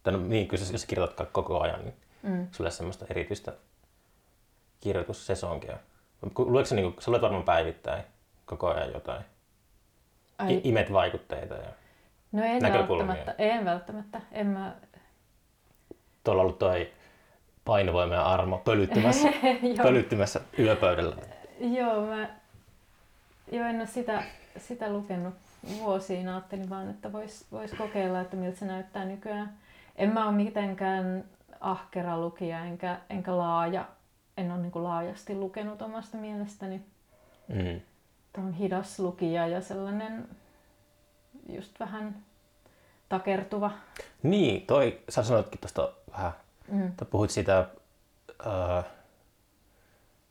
[0.04, 1.94] tai no, niin, kyllä jos sä kirjoitat koko ajan, niin
[2.24, 2.48] Mm.
[2.52, 3.54] sulle semmoista erityistä
[4.80, 5.78] kirjoitussesonkia.
[6.38, 8.04] Luetko niin kuin, sä luet varmaan päivittäin
[8.46, 9.24] koko ajan jotain?
[10.38, 11.70] Ai, I- imet vaikutteita ja
[12.32, 13.08] no en näkökulmia.
[13.08, 13.44] välttämättä.
[13.44, 14.22] En välttämättä.
[14.32, 14.76] En mä...
[16.24, 16.92] tuolla on ollut toi
[17.66, 19.28] painovoima ja armo pölyttymässä,
[19.84, 21.16] pölyttymässä yöpöydällä.
[21.60, 22.30] joo, mä...
[23.52, 24.24] Joo, en ole sitä,
[24.58, 25.34] sitä lukenut
[25.80, 26.30] vuosiin.
[26.30, 29.54] Ajattelin vaan, että vois, vois kokeilla, että miltä se näyttää nykyään.
[29.96, 31.24] En mä ole mitenkään
[31.60, 33.86] ahkera lukija, enkä, enkä laaja.
[34.38, 36.82] En ole niin laajasti lukenut omasta mielestäni.
[37.48, 37.82] Mm.
[38.34, 40.28] Tämä on hidas lukija ja sellainen
[41.50, 42.16] just vähän
[43.10, 43.72] takertuva.
[44.24, 46.32] Niin, toi, sä sanoitkin tuosta vähän,
[46.68, 46.92] Mm.
[47.10, 47.68] puhuit siitä
[48.46, 48.84] ää,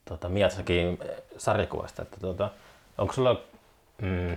[0.05, 0.99] tota, Miyazakin
[1.37, 2.51] sarjakuvasta, että tota,
[2.99, 3.41] onko sulla,
[4.03, 4.37] mm,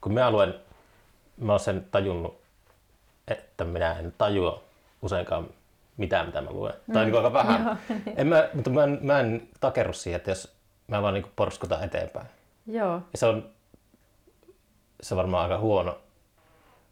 [0.00, 0.54] kun mä luen,
[1.36, 2.38] mä oon sen tajunnut,
[3.28, 4.62] että minä en tajua
[5.02, 5.48] useinkaan
[5.96, 6.74] mitään, mitä mä luen.
[6.86, 6.92] Mm.
[6.92, 7.64] Tai niin aika vähän.
[7.64, 7.76] Joo,
[8.06, 8.20] niin.
[8.20, 10.54] En mä, mutta mä en, mä en takerru siihen, että jos
[10.86, 12.26] mä vaan niin porskutan eteenpäin.
[12.66, 13.50] Joo, Ja se on,
[15.02, 15.98] se on varmaan aika huono.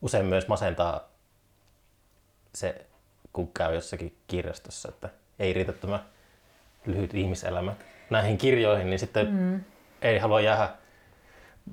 [0.03, 1.09] Usein myös masentaa
[2.55, 2.87] se,
[3.33, 6.05] kun käy jossakin kirjastossa, että ei riitä tämä
[6.87, 7.75] lyhyt ihmiselämä
[8.11, 9.61] näihin kirjoihin, niin sitten mm.
[10.03, 10.69] ei halua jäädä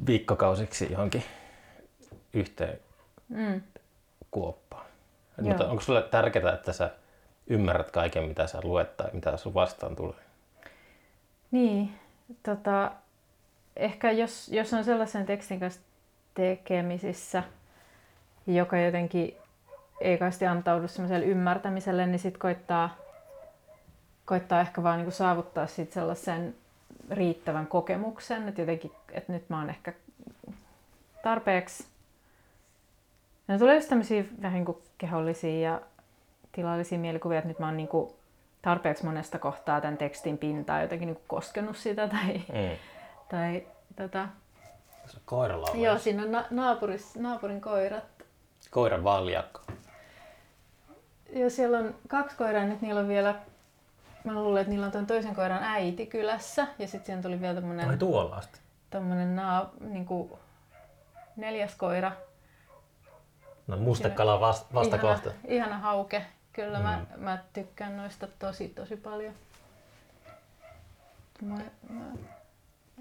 [0.06, 1.24] viikkokausiksi johonkin
[2.34, 2.80] yhteen
[3.30, 3.62] mm.
[4.32, 4.86] kuoppaan.
[5.38, 5.48] Joo.
[5.48, 6.90] Mutta onko sulle tärkeää, että sä
[7.50, 10.20] ymmärrät kaiken, mitä sä luet tai mitä sun vastaan tulee?
[11.52, 11.94] Niin,
[12.44, 12.92] tota,
[13.76, 15.82] ehkä jos, jos on sellaisen tekstin kanssa
[16.34, 17.44] tekemisissä,
[18.48, 19.36] joka jotenkin
[20.02, 22.98] ei kaisti antaudu semmoiselle ymmärtämiselle, niin sitten koittaa,
[24.26, 26.56] koittaa ehkä vaan niinku saavuttaa sit sellaisen
[27.12, 29.94] riittävän kokemuksen, että jotenkin, että nyt mä oon ehkä
[31.24, 31.86] tarpeeksi.
[33.48, 35.82] Ja tulee just tämmöisiä vähän niin kuin kehollisia ja
[36.60, 38.14] tilallisia mielikuvia, että nyt mä oon niin kuin
[38.62, 42.78] tarpeeksi monesta kohtaa tämän tekstin pintaa jotenkin niin kuin koskenut sitä tai, Mm.
[43.30, 44.28] tai tota,
[45.26, 48.04] koiralla on Joo, siinä on na- naapuris, naapurin koirat.
[48.72, 49.62] Koiran valjakko.
[51.34, 53.36] ja siellä on kaksi koiraa, nyt niillä on vielä,
[54.24, 56.68] mä luulen, että niillä on tuon toisen koiran äiti kylässä.
[56.80, 58.60] Ja sitten siihen tuli vielä Ai tämmönen, tuolla asti.
[58.90, 60.40] tommonen naa, niinku,
[61.36, 62.12] neljäs koira.
[63.68, 66.26] No mustekala vasta, vasta ihana, ihana hauke.
[66.54, 66.84] Kyllä mm.
[66.84, 69.34] mä, mä tykkään noista tosi tosi paljon.
[71.42, 71.58] Mä,
[71.90, 72.06] mä,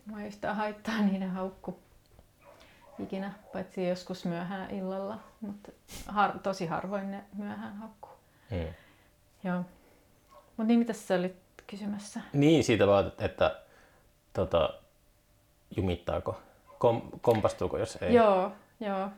[0.06, 1.78] mä ei sitä haittaa niiden haukku
[2.98, 5.72] ikinä, paitsi joskus myöhään illalla, mutta
[6.06, 8.12] har, tosi harvoin ne myöhään haukkuu.
[8.50, 8.74] Mm.
[9.44, 9.64] Joo.
[10.56, 11.36] Mut niin, mitä sä olit
[11.66, 12.20] kysymässä?
[12.32, 13.60] Niin, siitä vaan, että, että
[14.32, 14.70] tota,
[15.76, 16.40] jumittaako,
[16.78, 18.14] Kom, kompastuuko, jos ei.
[18.14, 19.08] Joo, joo.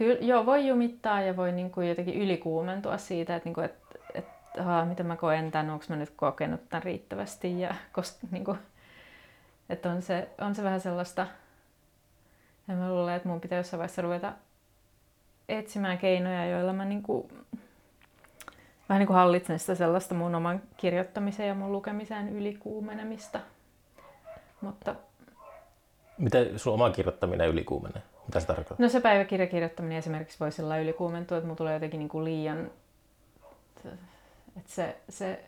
[0.00, 3.74] Kyllä, joo, voi jumittaa ja voi niinku jotenkin ylikuumentua siitä, että niinku, et,
[4.14, 4.24] et,
[4.60, 7.60] aha, miten mä koen tämän, onko mä nyt kokenut tämän riittävästi.
[7.60, 8.56] Ja, koska, niinku,
[9.68, 11.26] että on se, on se vähän sellaista,
[12.68, 14.32] ja mä luulen, että mun pitää jossain vaiheessa ruveta
[15.48, 17.30] etsimään keinoja, joilla mä niinku,
[18.88, 23.40] vähän niin kuin hallitsen sitä sellaista mun oman kirjoittamisen ja mun lukemisen ylikuumenemista.
[24.60, 24.94] Mutta
[26.18, 28.02] Miten sun oma kirjoittaminen ylikuumenee?
[28.30, 28.76] Mitä se tarkoittaa?
[28.78, 32.70] No se päiväkirjakirjoittaminen esimerkiksi voi sillä ylikuumentua, että mulla tulee jotenkin niin kuin liian...
[34.56, 35.44] Että se, se,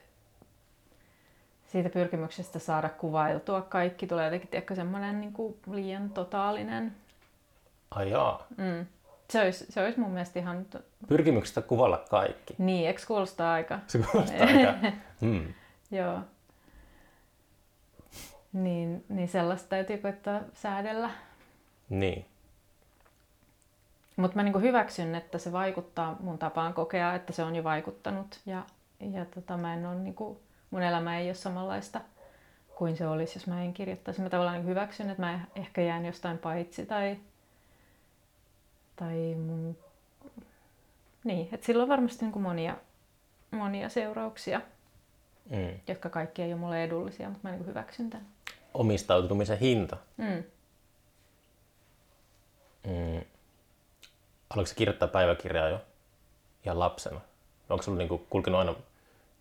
[1.66, 6.94] siitä pyrkimyksestä saada kuvailtua kaikki tulee jotenkin tiedätkö, semmoinen niin kuin liian totaalinen.
[7.90, 8.46] Ai jaa.
[8.56, 8.86] Mm.
[9.30, 10.66] Se, olisi, se olisi mun mielestä ihan...
[11.08, 12.54] Pyrkimyksestä kuvalla kaikki.
[12.58, 13.78] Niin, eikö kuulostaa aika?
[13.86, 14.74] Se kuulostaa aika...
[15.20, 15.54] Mm.
[15.98, 16.18] Joo.
[18.52, 21.10] Niin, niin sellaista täytyy koittaa säädellä.
[21.88, 22.31] Niin.
[24.22, 28.40] Mutta mä niinku hyväksyn, että se vaikuttaa mun tapaan kokea, että se on jo vaikuttanut.
[28.46, 28.62] Ja,
[29.00, 32.00] ja tota, mä en ole, niinku, mun elämä ei ole samanlaista
[32.74, 34.20] kuin se olisi, jos mä en kirjoittaisi.
[34.20, 37.16] Mä tavallaan niinku hyväksyn, että mä ehkä jään jostain paitsi tai,
[38.96, 39.76] tai mun...
[41.24, 42.76] Niin, että sillä on varmasti niinku monia,
[43.50, 44.60] monia seurauksia,
[45.50, 45.80] Mm.
[45.88, 48.26] jotka kaikki ei ole mulle edullisia, mutta mä niinku hyväksyn tämän.
[48.74, 49.96] Omistautumisen hinta.
[50.16, 50.44] Mm.
[52.86, 53.24] Mm.
[54.52, 55.80] Aloitko sä kirjoittaa päiväkirjaa jo
[56.64, 57.20] ihan lapsena?
[57.70, 58.74] Onko sulla niinku kulkenut aina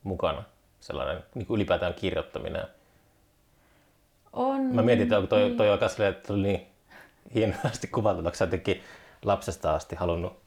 [0.03, 0.43] mukana
[0.79, 2.67] sellainen niinku ylipäätään kirjoittaminen?
[4.33, 4.61] On.
[4.61, 5.57] Mä mietin, että onko toi, niin.
[5.57, 6.67] toi aika silleen, että oli niin
[7.33, 8.83] hienosti kuvattu, onko sä jotenkin
[9.25, 10.39] lapsesta asti halunnut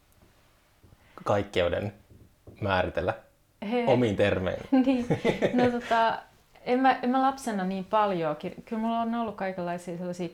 [1.25, 1.93] kaikkeuden
[2.61, 3.15] määritellä
[3.71, 4.63] He- omiin termein?
[4.87, 5.07] niin,
[5.53, 6.19] no tota,
[6.63, 10.29] en mä, en mä lapsena niin paljon, kyllä mulla on ollut kaikenlaisia sellaisia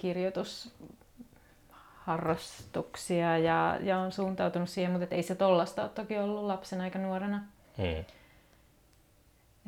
[2.10, 6.98] kirjoitusharrastuksia ja, ja on suuntautunut siihen, mutta ei se tollasta ole toki ollut lapsena eikä
[6.98, 7.42] nuorena.
[7.78, 8.04] Hmm.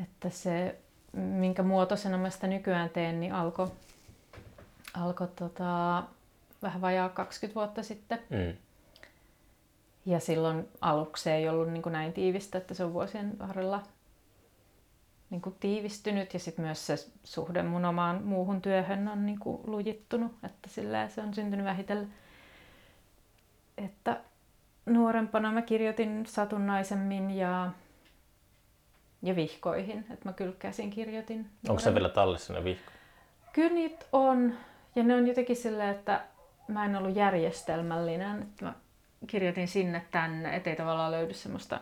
[0.03, 0.79] Että se,
[1.13, 3.71] minkä muotoisena mä sitä nykyään teen, niin alkoi
[4.95, 6.03] alko tota,
[6.63, 8.19] vähän vajaa 20 vuotta sitten.
[8.31, 8.57] Hmm.
[10.07, 13.83] Ja silloin aluksi ei ollut niin kuin näin tiivistä, että se on vuosien varrella
[15.31, 19.61] niin kuin tiivistynyt ja sitten myös se suhde mun omaan muuhun työhön on niin kuin
[19.65, 22.13] lujittunut, että sillä se on syntynyt vähitellen.
[23.85, 24.21] Että
[24.87, 27.71] nuorempana mä kirjoitin satunnaisemmin ja,
[29.23, 31.51] ja vihkoihin, että mä kylkäsin kirjoitin.
[31.69, 32.93] Onko se vielä tallessa ne vihko?
[33.53, 34.55] Kyllä niitä on.
[34.97, 36.25] Ja ne on jotenkin silleen, että
[36.69, 38.43] mä en ollut järjestelmällinen.
[38.43, 38.75] Että mä
[39.27, 41.81] kirjoitin sinne tänne, ettei tavallaan löydy semmoista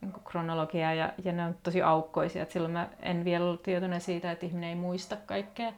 [0.00, 0.94] niin kronologiaa.
[0.94, 2.42] Ja, ja ne on tosi aukkoisia.
[2.42, 5.72] Et silloin mä en vielä ollut tietoinen siitä, että ihminen ei muista kaikkea.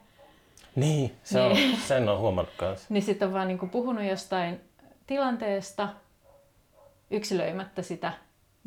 [0.75, 1.57] Niin, se on,
[1.87, 2.87] sen on huomannut kanssa.
[2.93, 4.61] Niin sitten on vaan niin puhunut jostain
[5.11, 5.89] tilanteesta
[7.09, 8.13] yksilöimättä sitä.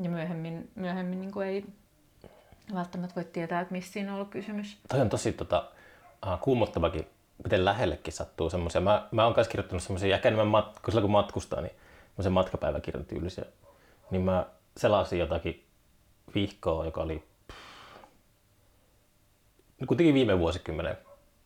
[0.03, 1.65] Ja myöhemmin, myöhemmin niin ei
[2.75, 4.79] välttämättä voi tietää, että mistä siinä on ollut kysymys.
[4.89, 5.71] Toi on tosi tota,
[6.41, 7.07] kuumottavakin,
[7.45, 8.81] miten lähellekin sattuu semmoisia.
[8.81, 11.73] Mä, mä oon myös kirjoittanut semmoisia, ja enemmän mat, kun silloin kun matkustaa, niin
[12.07, 13.45] semmoisen matkapäiväkirjan tyylisiä.
[14.11, 15.65] Niin mä selasin jotakin
[16.35, 17.59] vihkoa, joka oli pff,
[19.81, 20.99] no kuitenkin viime vuosikymmenen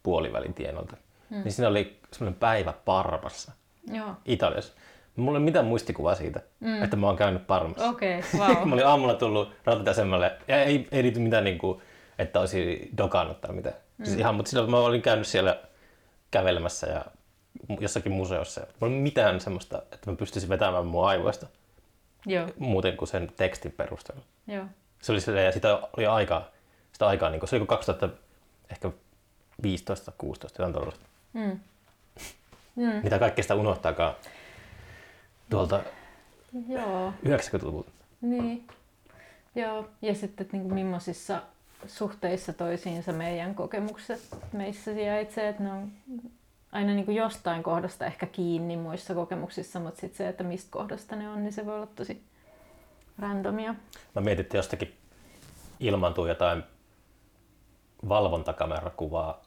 [0.03, 0.97] puolivälin tienolta.
[1.31, 1.43] Hmm.
[1.43, 3.53] Niin siinä oli semmoinen päivä Parmassa,
[3.93, 4.15] Joo.
[4.25, 4.73] Italiassa.
[5.17, 6.83] Mulla ei ole mitään muistikuvaa siitä, mm.
[6.83, 7.89] että mä oon käynyt Parmassa.
[7.89, 8.69] Okei, okay, wow.
[8.69, 11.83] mä olin aamulla tullut rautatieasemalle ja ei, ei liity mitään niin kuin,
[12.19, 13.73] että olisi dokannut tai mitä.
[13.99, 14.05] Mm.
[14.05, 15.59] Siis ihan, mutta silloin mä olin käynyt siellä
[16.31, 17.05] kävelemässä ja
[17.81, 18.61] jossakin museossa.
[18.81, 21.47] Mulla ei mitään semmoista, että mä pystyisin vetämään mun aivoista
[22.27, 24.23] Joo, muuten kuin sen tekstin perusteella.
[24.47, 24.65] joo.
[25.03, 26.49] Se oli silleen, ja sitä oli aikaa,
[26.93, 28.09] sitä aikaa niin kuin, se oli kuin 2000,
[28.71, 28.91] ehkä
[29.63, 31.05] 15, 16, jotain tuollaista.
[31.33, 31.61] Mm.
[32.79, 33.01] Mm.
[33.03, 34.15] Mitä kaikkea sitä unohtaakaan
[35.51, 35.81] tuolta
[36.69, 37.91] Joo, 90-luvulta.
[38.21, 38.67] niin.
[39.55, 41.43] Joo, ja sitten, että niin millaisissa
[41.87, 44.21] suhteissa toisiinsa meidän kokemukset
[44.53, 45.93] meissä sijaitsee, että ne on
[46.73, 51.17] aina niin kuin jostain kohdasta ehkä kiinni muissa kokemuksissa, mutta sitten se, että mistä kohdasta
[51.17, 52.23] ne on, niin se voi olla tosi
[53.19, 53.75] randomia.
[54.15, 54.97] Mä mietin, että jostakin
[55.81, 56.63] ilmaantuu jotain
[58.09, 59.43] valvontakamerakuvaa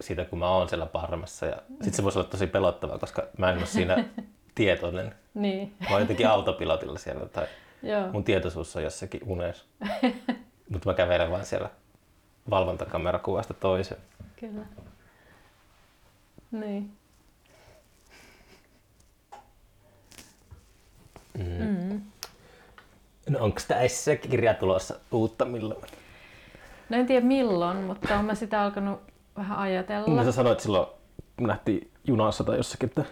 [0.00, 1.46] siitä, kun mä oon siellä parmassa.
[1.46, 4.04] Ja sit se voisi olla tosi pelottavaa, koska mä en ole siinä
[4.54, 5.14] tietoinen.
[5.34, 7.46] Niin, Mä oon jotenkin autopilotilla siellä tai
[7.82, 8.08] joo.
[8.12, 9.64] mun tietoisuus on jossakin unessa.
[10.70, 11.70] Mutta mä kävelen vaan siellä
[12.50, 14.00] valvontakamerakuvasta toiseen.
[14.40, 14.66] Kyllä.
[16.50, 16.92] Niin.
[21.38, 21.66] Mm.
[21.66, 22.00] Mm.
[23.28, 23.80] No onko tämä
[24.20, 25.80] kirja tulossa uutta milloin?
[26.88, 29.09] No en tiedä milloin, mutta olen mä sitä alkanut
[29.40, 30.14] vähän ajatella.
[30.14, 30.86] No sä sanoit silloin,
[31.36, 33.04] kun nähtiin junassa tai jossakin, että,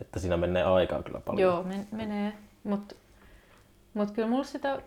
[0.00, 1.40] että siinä menee aikaa kyllä paljon.
[1.42, 2.32] Joo, men- menee.
[2.64, 2.94] Mutta
[3.94, 4.82] mut kyllä mulla sitä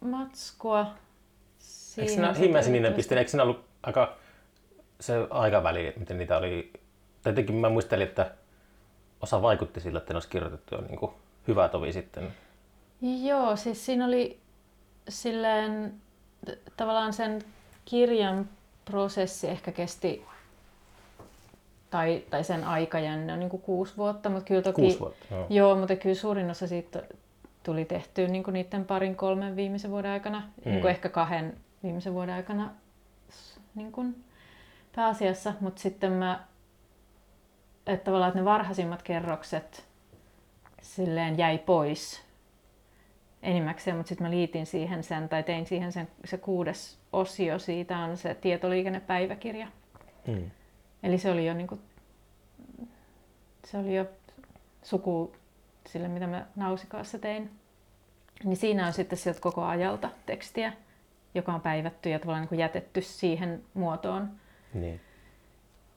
[0.00, 0.86] matskua
[1.98, 4.16] Eikö siinä riittävästi- piste, eikö siinä ollut aika
[5.00, 6.72] se aikaväli, miten niitä oli,
[7.22, 8.30] tai jotenkin mä muistelin, että
[9.20, 11.12] osa vaikutti sillä, että ne olisi kirjoitettu jo niin kuin
[11.48, 12.32] hyvä tovi sitten.
[13.22, 14.40] Joo, siis siinä oli
[15.08, 15.94] silleen
[16.76, 17.42] tavallaan sen
[17.84, 18.48] kirjan
[18.90, 20.24] prosessi ehkä kesti
[21.90, 24.82] tai, tai sen aikajänne on niin kuin kuusi vuotta, mutta kyllä toki...
[24.82, 25.26] Kuusi vuotta.
[25.30, 25.46] Joo.
[25.50, 27.02] Joo, mutta kyllä suurin osa siitä
[27.62, 30.70] tuli tehtyä niin kuin niiden parin kolmen viimeisen vuoden aikana, mm.
[30.70, 32.70] niin kuin ehkä kahden viimeisen vuoden aikana
[33.74, 34.24] niin kuin
[34.96, 36.44] pääasiassa, mutta sitten mä,
[37.86, 39.84] että tavallaan että ne varhaisimmat kerrokset
[40.82, 42.25] silleen jäi pois
[43.42, 47.98] enimmäkseen, mutta sitten mä liitin siihen sen, tai tein siihen sen, se kuudes osio siitä
[47.98, 49.66] on se tietoliikennepäiväkirja.
[50.26, 50.50] Mm.
[51.02, 51.80] Eli se oli jo, niin kuin,
[53.64, 54.06] se oli jo
[54.82, 55.32] suku
[55.86, 57.50] sille, mitä mä Nausikaassa tein.
[58.44, 60.72] Niin siinä on sitten sieltä koko ajalta tekstiä,
[61.34, 64.30] joka on päivätty ja tavallaan niin kuin jätetty siihen muotoon.
[64.74, 65.00] Niin.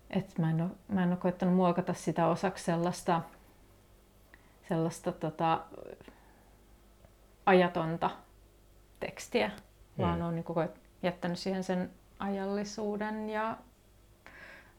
[0.09, 3.21] Et mä, en ole, mä en ole koettanut muokata sitä osaksi sellaista,
[4.69, 5.59] sellaista tota,
[7.49, 8.09] ajatonta
[8.99, 10.03] tekstiä, mm.
[10.03, 10.69] vaan on niin kuin
[11.03, 11.89] jättänyt siihen sen
[12.19, 13.57] ajallisuuden ja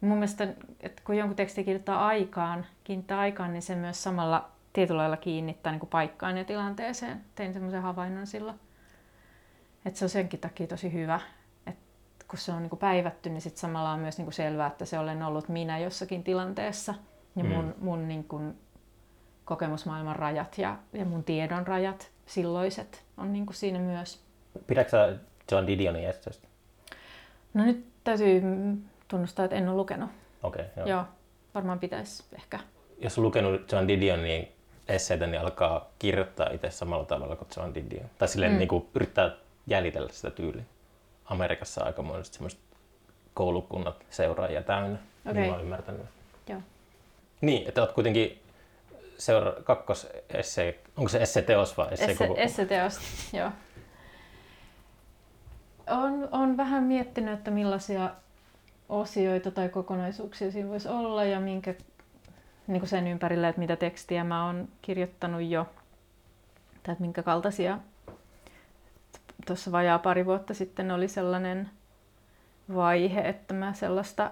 [0.01, 0.49] mun mielestä,
[0.81, 5.73] että kun jonkun teksti kirjoittaa aikaan, kiinnittää aikaan, niin se myös samalla tietyllä lailla kiinnittää
[5.73, 7.25] niin kuin paikkaan ja tilanteeseen.
[7.35, 8.61] Tein semmoisen havainnon silloin.
[9.85, 11.21] Että se on senkin takia tosi hyvä,
[11.67, 14.67] että kun se on niin kuin päivätty, niin sit samalla on myös niin kuin selvää,
[14.67, 16.95] että se olen ollut minä jossakin tilanteessa.
[17.37, 17.85] Ja mun, Mm.
[17.85, 18.59] mun niin kuin
[19.45, 24.21] kokemusmaailman rajat ja, ja mun tiedon rajat, silloiset, on niin kuin siinä myös.
[24.67, 25.17] Pidätkö
[25.53, 26.49] John Didionin esseistä?
[27.55, 28.43] No nyt täytyy
[29.09, 30.11] tunnustaa, että en ole lukenut.
[30.43, 31.05] Okei, okay, Joo, joo.
[31.55, 32.59] Varmaan pitäisi ehkä.
[32.99, 34.49] Jos on lukenut John Didionin
[34.89, 38.11] esseitä, niin alkaa kirjoittaa itse samalla tavalla kuin John Didion.
[38.19, 38.59] Tai silleen Mm.
[38.59, 39.31] niin kuin yrittää
[39.67, 40.63] jäljitellä sitä tyyliä.
[41.25, 42.61] Amerikassa aikamoiset semmoiset
[43.35, 45.35] koulukunnat seuraajia täynnä, Okei.
[45.35, 46.07] niin mä oon ymmärtänyt.
[46.49, 46.61] Joo.
[47.41, 48.43] Niin, että oot kuitenkin
[49.21, 52.41] seura- kakkos esse, onko se esse-teos vai esse, Esse, koko?
[52.41, 53.03] esseteosta,
[53.39, 53.51] joo.
[55.87, 58.11] Olen, olen vähän miettinyt, että millaisia
[58.89, 61.75] osioita tai kokonaisuuksia siinä voisi olla ja minkä,
[62.67, 65.65] niin kuin sen ympärille, että mitä tekstiä mä oon kirjoittanut jo
[66.83, 67.79] tai että minkä kaltaisia.
[69.47, 71.71] Tuossa vajaa pari vuotta sitten oli sellainen
[72.75, 74.31] vaihe, että mä sellaista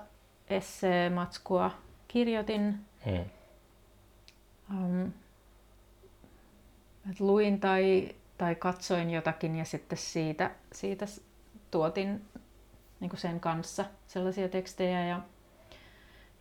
[0.50, 1.70] essee-matskua
[2.08, 3.24] kirjoitin Hmm.
[4.70, 5.12] Um,
[7.10, 11.06] et luin tai, tai katsoin jotakin ja sitten siitä, siitä
[11.70, 12.24] tuotin
[13.00, 15.06] niin sen kanssa sellaisia tekstejä.
[15.06, 15.20] Ja,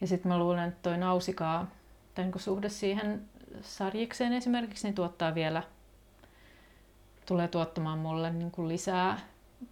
[0.01, 1.67] ja sitten mä luulen, että toi Nausikaa,
[2.15, 3.21] tai niin suhde siihen
[3.61, 5.63] sarjikseen esimerkiksi, niin tuottaa vielä,
[7.25, 9.19] tulee tuottamaan mulle niin kuin lisää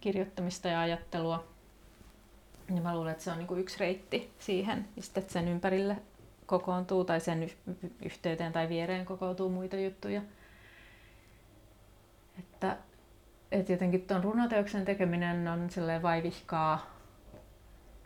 [0.00, 1.44] kirjoittamista ja ajattelua.
[2.74, 5.48] Ja mä luulen, että se on niin kuin yksi reitti siihen, ja sitten että sen
[5.48, 5.96] ympärille
[6.46, 7.56] kokoontuu tai sen yh-
[8.04, 10.22] yhteyteen tai viereen kokoontuu muita juttuja.
[12.38, 12.76] Että,
[13.52, 16.96] että jotenkin tuon runoteoksen tekeminen on silleen vaivihkaa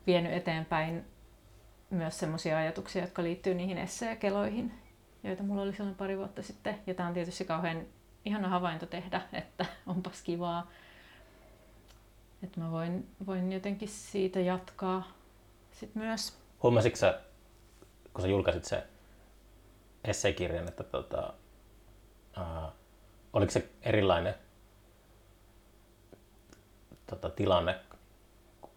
[0.06, 1.04] vienyt eteenpäin
[1.90, 4.72] myös semmoisia ajatuksia, jotka liittyy niihin esseekeloihin,
[5.24, 6.78] joita mulla oli silloin pari vuotta sitten.
[6.86, 7.86] Ja tämä on tietysti kauhean
[8.24, 10.70] ihana havainto tehdä, että onpas kivaa,
[12.42, 15.12] että mä voin, voin jotenkin siitä jatkaa
[15.72, 16.38] sit myös.
[16.62, 17.20] Huomasitko sä,
[18.14, 18.82] kun sä julkaisit se
[20.04, 21.32] esseekirjan, että tota,
[22.36, 22.72] uh,
[23.32, 24.34] oliko se erilainen
[27.06, 27.78] tota, tilanne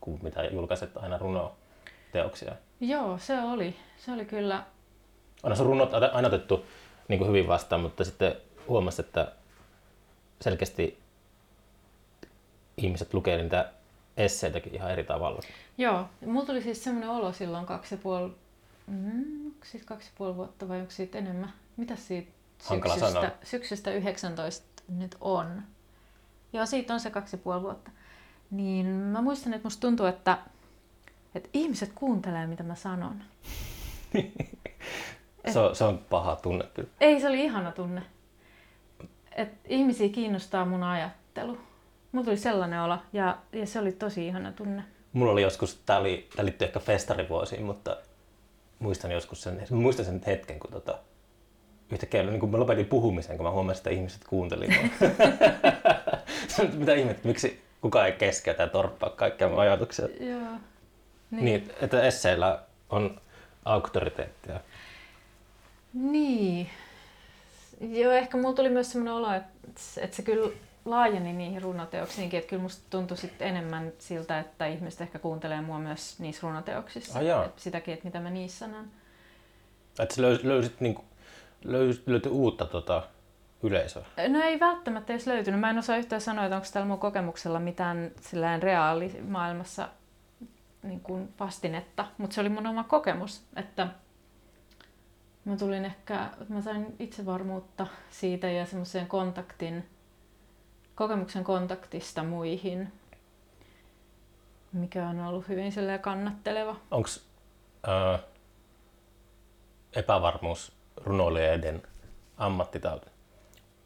[0.01, 2.55] kuin mitä julkaiset aina runoteoksia?
[2.79, 3.75] Joo, se oli.
[3.97, 4.63] Se oli kyllä.
[5.43, 6.65] On sun runot aina aina otettu
[7.07, 8.35] niin kuin hyvin vastaan, mutta sitten
[8.67, 9.31] huomasi, että
[10.41, 10.99] selkeästi
[12.77, 13.71] ihmiset lukee niitä
[14.17, 15.41] esseitäkin ihan eri tavalla.
[15.77, 18.31] Joo, mulla tuli siis semmoinen olo silloin kaksi ja puoli,
[18.87, 21.53] mm, siis kaksi ja puoli vuotta vai onko siitä enemmän?
[21.77, 22.31] Mitä siitä
[22.63, 23.31] Hankala syksystä, sanoa.
[23.43, 25.61] syksystä 19 nyt on.
[26.53, 27.91] Joo, siitä on se kaksi ja puoli vuotta.
[28.51, 30.37] Niin mä muistan, että musta tuntuu, että,
[31.35, 33.23] että ihmiset kuuntelee, mitä mä sanon.
[35.53, 36.89] se, on, se on paha tunne kyllä.
[36.99, 38.01] Ei, se oli ihana tunne.
[39.35, 41.57] Et ihmisiä kiinnostaa mun ajattelu.
[42.11, 44.83] Mulla tuli sellainen olo ja, ja se oli tosi ihana tunne.
[45.13, 47.97] Mulla oli joskus, tää liittyy ehkä festarivuosiin, mutta
[48.83, 50.99] muistan joskus sen, muistan sen hetken, kun tota,
[51.91, 54.75] yhtäkkiä niin kun mä lopetin puhumisen, kun mä huomasin, että ihmiset kuuntelivat.
[56.77, 60.07] Mitä ihmettä, miksi kukaan ei keskeytä ja torppaa kaikkia mun ajatuksia.
[60.19, 60.39] Joo.
[61.31, 61.45] Niin.
[61.45, 62.59] niin, että esseillä
[62.89, 63.21] on
[63.65, 64.59] auktoriteettia.
[65.93, 66.69] Niin.
[67.81, 70.53] Joo, ehkä mulla tuli myös sellainen olo, että, että se kyllä
[70.85, 75.79] laajeni niihin runoteoksiinkin, että kyllä musta tuntui sit enemmän siltä, että ihmiset ehkä kuuntelee mua
[75.79, 77.19] myös niissä runoteoksissa.
[77.19, 78.85] Ah, että sitäkin, että mitä mä niissä sanon.
[79.99, 81.05] Että löysit, löysit niinku,
[82.05, 83.03] löytyi uutta tota,
[83.63, 84.05] yleisöä?
[84.29, 85.59] No ei välttämättä edes löytynyt.
[85.59, 88.11] Mä en osaa yhtään sanoa, että onko tällä mun kokemuksella mitään
[88.59, 89.89] reaalimaailmassa
[90.83, 93.87] niin kuin vastinetta, mutta se oli mun oma kokemus, että
[95.45, 99.85] mä tulin ehkä, mä sain itsevarmuutta siitä ja semmoisen kontaktin,
[100.95, 102.93] kokemuksen kontaktista muihin,
[104.73, 105.71] mikä on ollut hyvin
[106.01, 106.75] kannatteleva.
[106.91, 107.09] Onko
[107.87, 108.19] äh,
[109.95, 111.83] epävarmuus runoilijoiden
[112.37, 113.09] ammattitauti?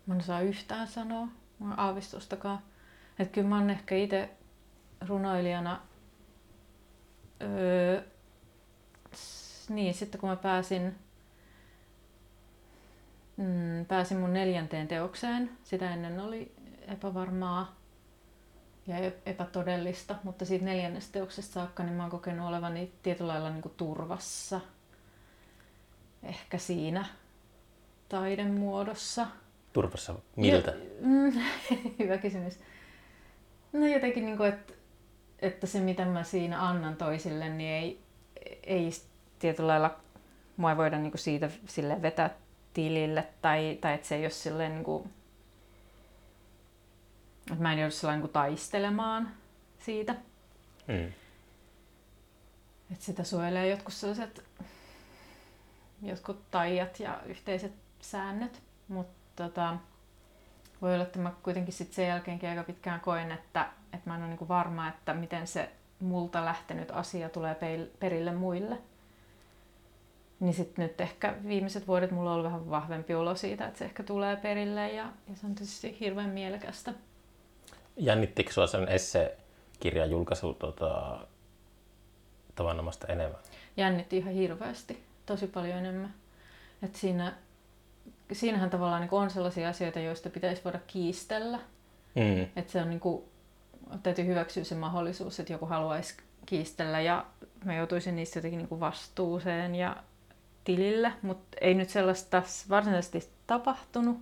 [0.05, 1.27] Mä en osaa yhtään sanoa,
[1.59, 2.59] mä aavistustakaan.
[3.19, 4.29] Että kyllä mä oon ehkä itse
[5.07, 5.81] runoilijana
[7.41, 8.01] öö,
[9.69, 10.95] niin, sitten kun mä pääsin,
[13.37, 16.56] mm, pääsin mun neljänteen teokseen, sitä ennen oli
[16.87, 17.75] epävarmaa
[18.87, 23.61] ja epätodellista, mutta siitä neljännestä teoksesta saakka niin mä oon kokenut olevani tietyllä lailla niin
[23.61, 24.61] kuin turvassa.
[26.23, 27.05] Ehkä siinä
[28.09, 29.27] taiden muodossa.
[29.73, 30.73] Turvassa miltä?
[30.99, 31.33] Mm,
[31.99, 32.59] hyvä kysymys.
[33.73, 34.73] No jotenkin, niin kuin, että,
[35.39, 38.01] että se mitä mä siinä annan toisille, niin ei,
[38.63, 38.89] ei
[39.39, 39.99] tietyllä lailla
[40.57, 42.29] mua ei voida niin kuin siitä sille vetää
[42.73, 45.09] tilille tai, tai että se ei ole silleen niin kuin,
[47.51, 49.29] että mä en joudu sellainen niin taistelemaan
[49.79, 50.15] siitä.
[50.87, 51.13] Mm.
[52.91, 54.43] Että sitä suojelee jotkut sellaiset
[56.01, 58.61] jotkut taijat ja yhteiset säännöt.
[58.87, 59.77] Mutta tota,
[60.81, 64.21] voi olla, että mä kuitenkin sit sen jälkeenkin aika pitkään koen, että, että mä en
[64.21, 67.57] ole niinku varma, että miten se multa lähtenyt asia tulee
[67.99, 68.77] perille muille.
[70.39, 73.85] Niin sitten nyt ehkä viimeiset vuodet mulla on ollut vähän vahvempi olo siitä, että se
[73.85, 76.93] ehkä tulee perille ja, ja se on tietysti hirveän mielekästä.
[77.97, 81.19] Jännittikö sinua sen essekirjan julkaisu tota,
[82.55, 83.39] tavanomasta enemmän?
[83.77, 86.13] Jännitti ihan hirveästi, tosi paljon enemmän.
[86.83, 87.33] Et siinä
[88.31, 91.59] siinähän tavallaan niin on sellaisia asioita, joista pitäisi voida kiistellä.
[92.15, 92.41] Mm.
[92.55, 93.23] Että se on niin kuin,
[94.03, 97.25] täytyy hyväksyä se mahdollisuus, että joku haluaisi kiistellä ja
[97.65, 99.95] mä joutuisin niistä jotenkin niin kuin vastuuseen ja
[100.63, 104.17] tilille, mutta ei nyt sellaista varsinaisesti tapahtunut.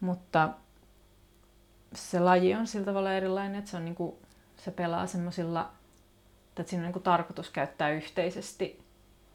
[0.00, 0.48] Mutta
[1.94, 4.16] se laji on sillä tavalla erilainen, että se, on niin kuin,
[4.56, 5.70] se pelaa semmoisilla,
[6.48, 8.82] että siinä on niin kuin tarkoitus käyttää yhteisesti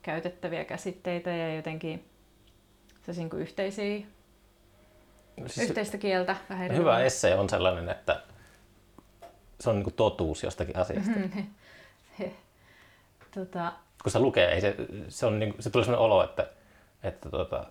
[0.01, 2.09] käytettäviä käsitteitä ja jotenkin
[3.05, 4.05] se niin kuin yhteisiä,
[5.47, 6.35] siis yhteistä kieltä.
[6.49, 8.21] Vähän hyvä esse on sellainen, että
[9.59, 11.11] se on niin kuin totuus jostakin asiasta.
[13.35, 13.73] tota...
[14.03, 14.75] Kun se lukee, ei se,
[15.09, 16.47] se, on niin, se tulee sellainen olo, että,
[17.03, 17.65] että tota,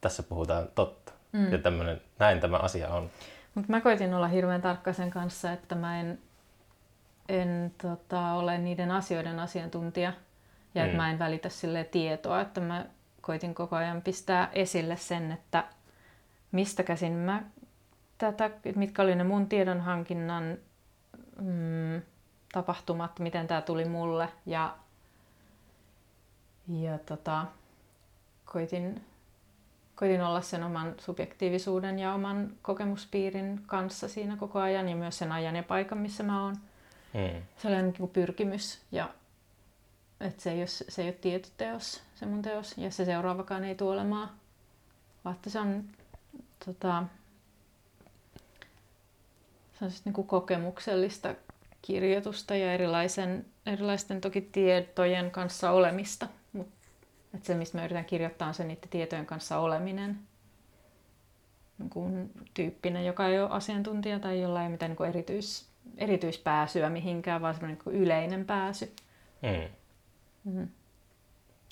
[0.00, 1.12] tässä puhutaan totta.
[1.32, 1.52] Mm.
[1.52, 3.10] Ja tämmönen, näin tämä asia on.
[3.54, 6.18] Mutta mä koitin olla hirveän tarkka sen kanssa, että mä en,
[7.28, 10.12] en tota, ole niiden asioiden asiantuntija
[10.74, 10.86] ja mm.
[10.86, 12.86] että mä en välitä sille tietoa, että mä
[13.20, 15.64] koitin koko ajan pistää esille sen, että
[16.52, 17.42] mistä käsin mä
[18.18, 20.58] tätä, mitkä oli ne mun tiedonhankinnan
[21.40, 22.02] mm,
[22.52, 24.76] tapahtumat, miten tämä tuli mulle ja,
[26.68, 27.46] ja tota,
[28.44, 29.04] koitin,
[29.94, 35.32] koitin olla sen oman subjektiivisuuden ja oman kokemuspiirin kanssa siinä koko ajan ja myös sen
[35.32, 36.56] ajan ja paikan, missä mä oon.
[37.14, 37.42] Mm.
[37.56, 39.08] Sellainen niin pyrkimys ja
[40.20, 43.64] että se ei ole, se ei ole tietty teos, se mun teos, ja se seuraavakaan
[43.64, 44.30] ei tule olemaan.
[45.24, 45.84] Vaan se on,
[46.66, 47.04] tota,
[49.78, 51.34] se on siis niin kuin kokemuksellista
[51.82, 56.28] kirjoitusta ja erilaisen, erilaisten toki tietojen kanssa olemista.
[57.34, 60.18] Että se, mistä mä yritän kirjoittaa, on se niiden tietojen kanssa oleminen.
[61.78, 66.90] Niin tyyppinen, joka ei ole asiantuntija tai jolla ei ole mitään niin kuin erityis, erityispääsyä
[66.90, 68.92] mihinkään, vaan semmoinen niin yleinen pääsy.
[69.42, 69.68] Mm.
[70.52, 70.68] Mm.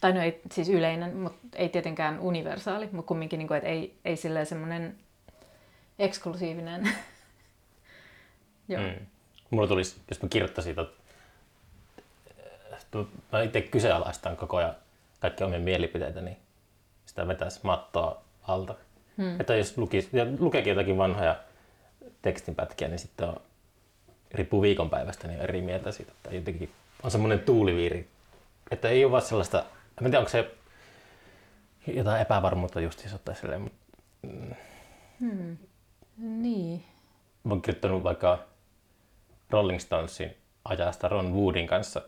[0.00, 3.98] Tai no ei siis yleinen, mutta ei tietenkään universaali, mutta kumminkin, niin kuin, että ei,
[4.04, 4.98] ei semmoinen
[5.98, 6.88] eksklusiivinen.
[8.68, 8.82] Joo.
[8.82, 9.06] Mm.
[9.50, 10.84] Mulla tulisi, jos mä kirjoittaisin, että
[13.32, 14.74] mä itse kyseenalaistan koko ajan
[15.20, 16.36] kaikki omia mielipiteitä, niin
[17.06, 18.74] sitä vetäisi mattoa alta.
[19.18, 19.40] Hmm.
[19.40, 21.36] Että jos lukisi, ja lukeekin jotakin vanhoja
[22.22, 23.36] tekstinpätkiä, niin sitten on,
[24.32, 26.12] riippuu viikonpäivästä, niin on eri mieltä siitä.
[26.12, 26.70] Että jotenkin
[27.02, 28.08] on semmoinen tuuliviiri,
[28.70, 30.50] että ei ole vaan sellaista, en tiedä onko se
[31.86, 33.78] jotain epävarmuutta justiinsa tai silleen, mutta
[34.22, 34.54] mm.
[35.20, 35.56] hmm.
[36.16, 36.84] Niin.
[37.44, 38.38] Mä oon kirjoittanut vaikka
[39.50, 42.02] Rolling Stonesin ajasta Ron Woodin kanssa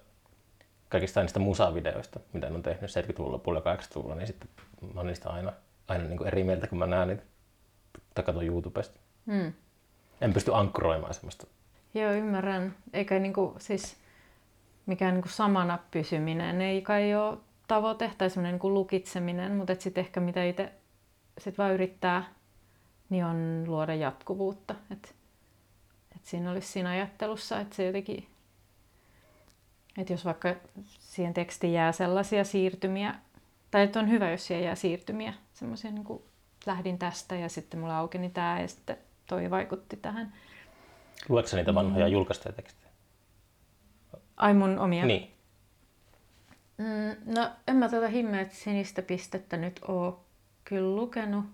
[0.93, 4.49] kaikista niistä musavideoista, mitä ne on tehnyt 70-luvulla lopulla ja 80-luvulla, niin sitten
[4.95, 5.53] mä oon niistä aina,
[5.89, 7.23] aina niin kuin eri mieltä, kun mä näen niitä
[8.15, 9.01] tai katson YouTubesta.
[9.27, 9.53] Hmm.
[10.21, 11.47] En pysty ankkuroimaan semmoista.
[11.95, 12.75] Joo, ymmärrän.
[12.93, 13.97] Eikä niinku, siis
[14.87, 17.39] mikään niinku samana pysyminen ei kai ole
[17.69, 20.73] tavoite tai semmoinen niinku lukitseminen, mutta sitten ehkä mitä itse
[21.39, 22.25] sit vaan yrittää,
[23.11, 24.75] niin on luoda jatkuvuutta.
[24.91, 25.15] Et,
[26.17, 28.32] et siinä olisi siinä ajattelussa, että se jotenkin
[29.99, 30.55] että jos vaikka
[30.99, 33.15] siihen tekstiin jää sellaisia siirtymiä,
[33.71, 36.23] tai että on hyvä, jos siihen jää siirtymiä, semmoisia niin kuin
[36.67, 40.33] lähdin tästä ja sitten mulla aukeni tämä ja sitten toi vaikutti tähän.
[41.29, 42.13] Luetko niitä vanhoja mm.
[42.13, 42.93] julkaistuja tekstejä?
[44.37, 45.07] Ai mun omia?
[45.07, 45.31] Niin.
[46.79, 50.25] Mm, no en mä tuota himmeet sinistä pistettä nyt oo
[50.65, 51.45] kyllä lukenut.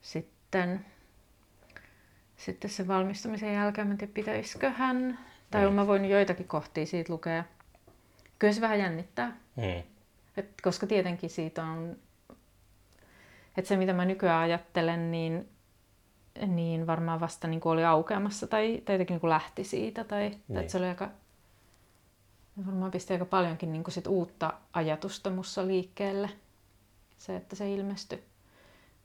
[0.00, 0.86] Sitten,
[2.36, 5.18] sitten sen valmistumisen jälkeen mä en tiedä, pitäisiköhän
[5.52, 5.74] tai mm.
[5.74, 7.44] mä voin joitakin kohtia siitä lukea.
[8.38, 9.36] Kyllä se vähän jännittää.
[9.56, 9.82] Mm.
[10.36, 11.96] Et koska tietenkin siitä on,
[13.56, 15.48] että se mitä mä nykyään ajattelen, niin,
[16.46, 20.04] niin varmaan vasta niin oli aukeamassa tai, tai jotenkin niin lähti siitä.
[20.04, 20.40] Tai, niin.
[20.52, 21.10] tai että se oli aika,
[22.66, 26.30] varmaan pisti aika paljonkin niin sit uutta ajatusta mussa liikkeelle.
[27.18, 28.22] Se, että se ilmestyi.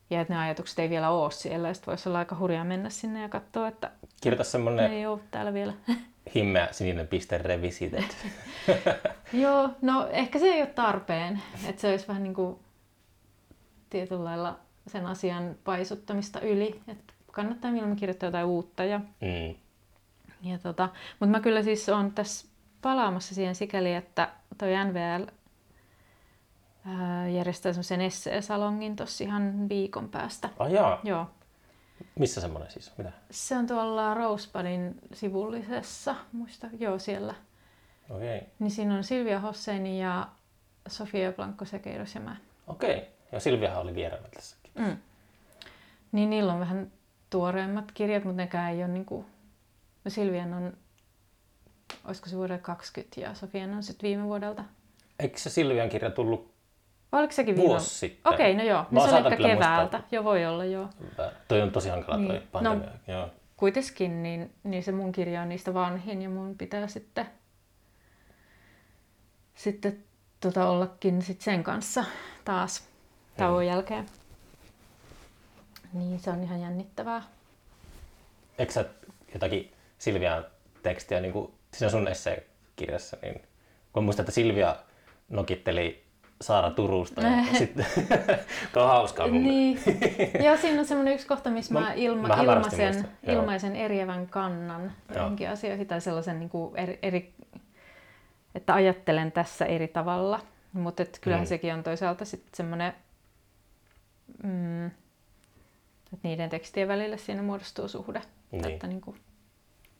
[0.09, 1.73] Ja että ne ajatukset ei vielä ole siellä.
[1.73, 3.91] Sitten voisi olla aika hurjaa mennä sinne ja katsoa, että
[4.21, 4.91] Kirjoita semmoinen...
[4.91, 5.73] ei ole täällä vielä.
[6.35, 8.03] himmeä sininen piste revisited.
[9.33, 11.41] Joo, no ehkä se ei ole tarpeen.
[11.67, 12.59] Että se olisi vähän niin kuin
[13.89, 16.81] tietyllä lailla sen asian paisuttamista yli.
[16.87, 18.83] Että kannattaa milloin kirjoittaa jotain uutta.
[18.83, 19.55] Ja, mm.
[20.41, 22.47] ja tota, mutta mä kyllä siis on tässä
[22.81, 25.25] palaamassa siihen sikäli, että toi NVL
[26.85, 30.49] ää, järjestää semmoisen esseesalongin tuossa ihan viikon päästä.
[30.69, 30.99] Jaa.
[31.03, 31.27] Joo.
[32.19, 32.91] Missä semmoinen siis?
[32.97, 33.11] Mitä?
[33.31, 37.35] Se on tuolla Rosebudin sivullisessa, muista, joo siellä.
[38.09, 38.37] Okei.
[38.37, 38.49] Okay.
[38.59, 40.27] Niin siinä on Silvia Hosseini ja
[40.87, 42.35] Sofia Blanco Sekeiros ja mä.
[42.67, 42.97] Okei.
[42.97, 43.09] Okay.
[43.31, 44.71] Ja Silviahan oli vieraana tässäkin.
[44.75, 44.97] Mm.
[46.11, 46.91] Niin niillä on vähän
[47.29, 49.25] tuoreemmat kirjat, mutta nekään ei ole niinku...
[50.05, 50.77] No Silvian on,
[52.05, 54.63] olisiko se vuodelta 20 ja Sofian on sitten viime vuodelta.
[55.19, 56.56] Eikö se Silvian kirja tullut
[57.11, 57.69] Oliko sekin viime?
[57.69, 58.33] Vuosi sitten.
[58.33, 58.85] Okei, okay, no joo.
[58.91, 60.03] Niin se oli ehkä keväältä.
[60.11, 60.89] Joo, voi olla, joo.
[61.47, 62.27] Toi on tosi hankala niin.
[62.27, 62.89] toi pandemia.
[63.07, 63.29] No, joo.
[63.57, 67.25] Kuitenkin, niin, niin se mun kirja on niistä vanhin ja mun pitää sitten,
[69.55, 70.03] sitten
[70.39, 72.03] tota, ollakin sit sen kanssa
[72.45, 72.83] taas
[73.37, 73.69] tauon hmm.
[73.69, 74.05] jälkeen.
[75.93, 77.23] Niin se on ihan jännittävää.
[78.57, 78.85] Eikö sä
[79.33, 80.45] jotakin Silvian
[80.83, 83.41] tekstiä niin kuin siinä sun esseekirjassa, niin
[83.93, 84.75] kun muistan, että Silvia
[85.29, 86.06] nokitteli
[86.41, 87.21] Saara Turusta.
[87.21, 87.85] Ja sitten,
[88.75, 89.79] on hauskaa mun niin.
[90.45, 95.49] Joo, siinä on semmoinen yksi kohta, missä mä, mä ilma, ilmaisen, ilmaisen eriävän kannan johonkin
[95.49, 97.33] asioihin tai sellaisen niin kuin eri, eri,
[98.55, 100.39] että ajattelen tässä eri tavalla.
[100.73, 101.49] Mutta kyllähän mm.
[101.49, 102.93] sekin on toisaalta sitten semmoinen,
[104.43, 108.21] mm, että niiden tekstien välillä siinä muodostuu suhde.
[108.51, 108.67] Niin.
[108.67, 109.17] Että, niin kuin,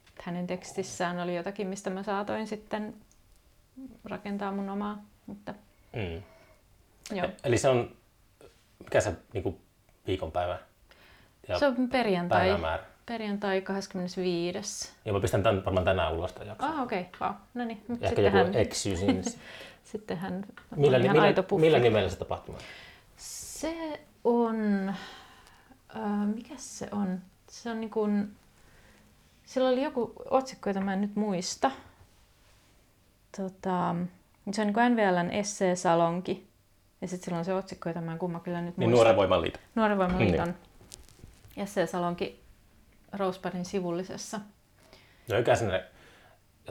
[0.08, 2.94] että hänen tekstissään oli jotakin, mistä mä saatoin sitten
[4.04, 5.04] rakentaa mun omaa.
[5.26, 5.54] Mutta
[5.92, 6.22] Mm.
[7.16, 7.28] Joo.
[7.44, 7.96] Eli se on,
[8.78, 9.60] mikä se niin
[10.06, 10.58] viikonpäivä?
[11.48, 12.40] Ja se on perjantai.
[12.40, 12.84] Päivämäärä.
[13.06, 14.92] Perjantai 25.
[15.04, 16.70] Ja mä pistän tämän varmaan tänään ulos tämän jakson.
[16.70, 17.00] Ah, okei.
[17.00, 17.28] Okay.
[17.28, 17.36] Wow.
[17.54, 17.82] No niin.
[18.00, 18.54] Ehkä joku hän...
[18.54, 19.22] eksy sinne.
[19.92, 20.44] Sittenhän
[20.76, 21.66] millä, ihan millä, aito puffi.
[21.66, 22.58] Millä nimellä se tapahtuma?
[23.16, 24.88] Se on...
[25.96, 27.20] Äh, mikä se on?
[27.50, 28.36] Se on niin kuin...
[29.44, 31.70] Sillä oli joku otsikko, jota mä en nyt muista.
[33.36, 33.94] Tota,
[34.54, 36.48] se on niin NVLn esseesalonki.
[37.00, 39.62] Ja sitten silloin se otsikko, jota mä en kumma kyllä nyt niin Nuoren Voiman liiton.
[39.74, 41.62] Nuoren Voiman liiton niin.
[41.62, 42.44] esseesalonki
[43.12, 44.40] Rosebudin sivullisessa.
[45.28, 45.84] No eikä sinne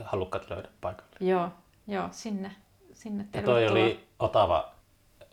[0.03, 1.11] halukkaat löydä paikalle.
[1.19, 1.49] Joo,
[1.87, 2.51] joo sinne,
[2.93, 4.73] sinne Ja toi oli Otava,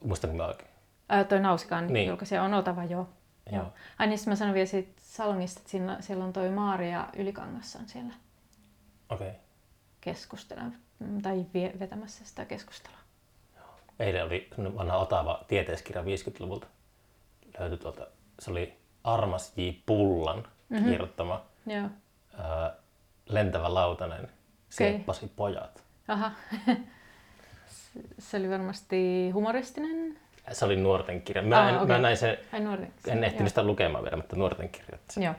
[0.05, 0.71] muistanko mä oikein?
[1.09, 2.09] Ää, toi Nausikaan niin.
[2.09, 3.09] julkaisija on Otava, joo.
[3.53, 3.63] joo.
[3.63, 3.73] joo.
[3.99, 7.89] Ai niin, mä sanon vielä siitä salongista, että siinä, siellä on toi Maaria Ylikangassa on
[7.89, 8.15] siellä.
[9.09, 9.29] Okei.
[9.29, 9.41] Okay.
[10.01, 10.84] Keskustelen
[11.23, 11.47] tai
[11.79, 12.99] vetämässä sitä keskustelua.
[14.01, 16.67] Eilen oli vanha Otava tieteiskirja 50-luvulta.
[17.59, 18.07] Löytyi tuolta,
[18.39, 18.75] se oli
[19.05, 19.69] Armas J.
[19.87, 20.91] Pullan mm-hmm.
[20.91, 21.89] kirjoittama Joo.
[22.39, 22.75] ää,
[23.27, 24.29] Lentävä lautanen
[24.71, 25.83] sieppasi pojat.
[26.09, 26.31] Aha.
[28.19, 30.19] Se oli varmasti humoristinen.
[30.53, 31.43] Se oli nuorten kirja.
[31.43, 31.87] Mä, Ah, en, okei.
[31.87, 32.93] mä näin sen, Ai nuorten.
[33.07, 34.99] en ehtinyt sitä lukemaan vielä, mutta nuorten kirja.
[35.17, 35.35] Joo.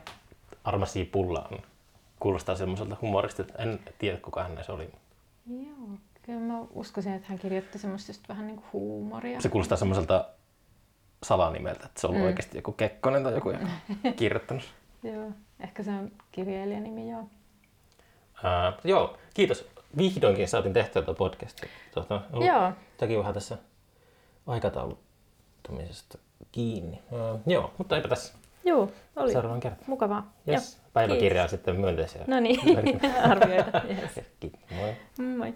[0.64, 1.02] Armas J.
[1.12, 1.58] Pulla on,
[2.20, 3.52] kuulostaa semmoiselta humoristilta.
[3.58, 4.90] En tiedä, kuka hän se oli.
[5.50, 5.88] Joo.
[6.22, 9.40] Kyllä mä uskoisin, että hän kirjoitti semmoista just vähän niin kuin huumoria.
[9.40, 10.28] Se kuulostaa semmoiselta
[11.22, 12.26] salanimeltä, että se on ollut Mm.
[12.26, 13.66] oikeasti joku Kekkonen tai joku joka
[14.16, 14.64] kirjoittanut.
[15.02, 15.30] Joo.
[15.60, 17.24] Ehkä se on kirjailijan nimi, joo.
[18.42, 19.68] Ää, joo, kiitos.
[19.96, 21.68] Vihdoinkin saatiin tehtyä tuota podcastia.
[21.94, 22.72] Tuota, Joo.
[23.00, 23.58] Sekin vähän tässä
[24.46, 26.18] aikatauluttamisesta
[26.52, 27.02] kiinni.
[27.12, 28.34] Ää, joo, mutta eipä tässä
[28.66, 29.84] Joo, oli seuraavan kertaan.
[29.86, 30.32] mukavaa.
[30.48, 30.80] Yes.
[30.92, 32.24] Päiväkirjaa sitten myönteisiä.
[32.26, 32.60] No niin,
[33.30, 33.82] arvioita.
[33.88, 34.20] Yes.
[34.40, 34.60] Kiitos.
[34.70, 34.94] Moi.
[35.36, 35.54] Moi.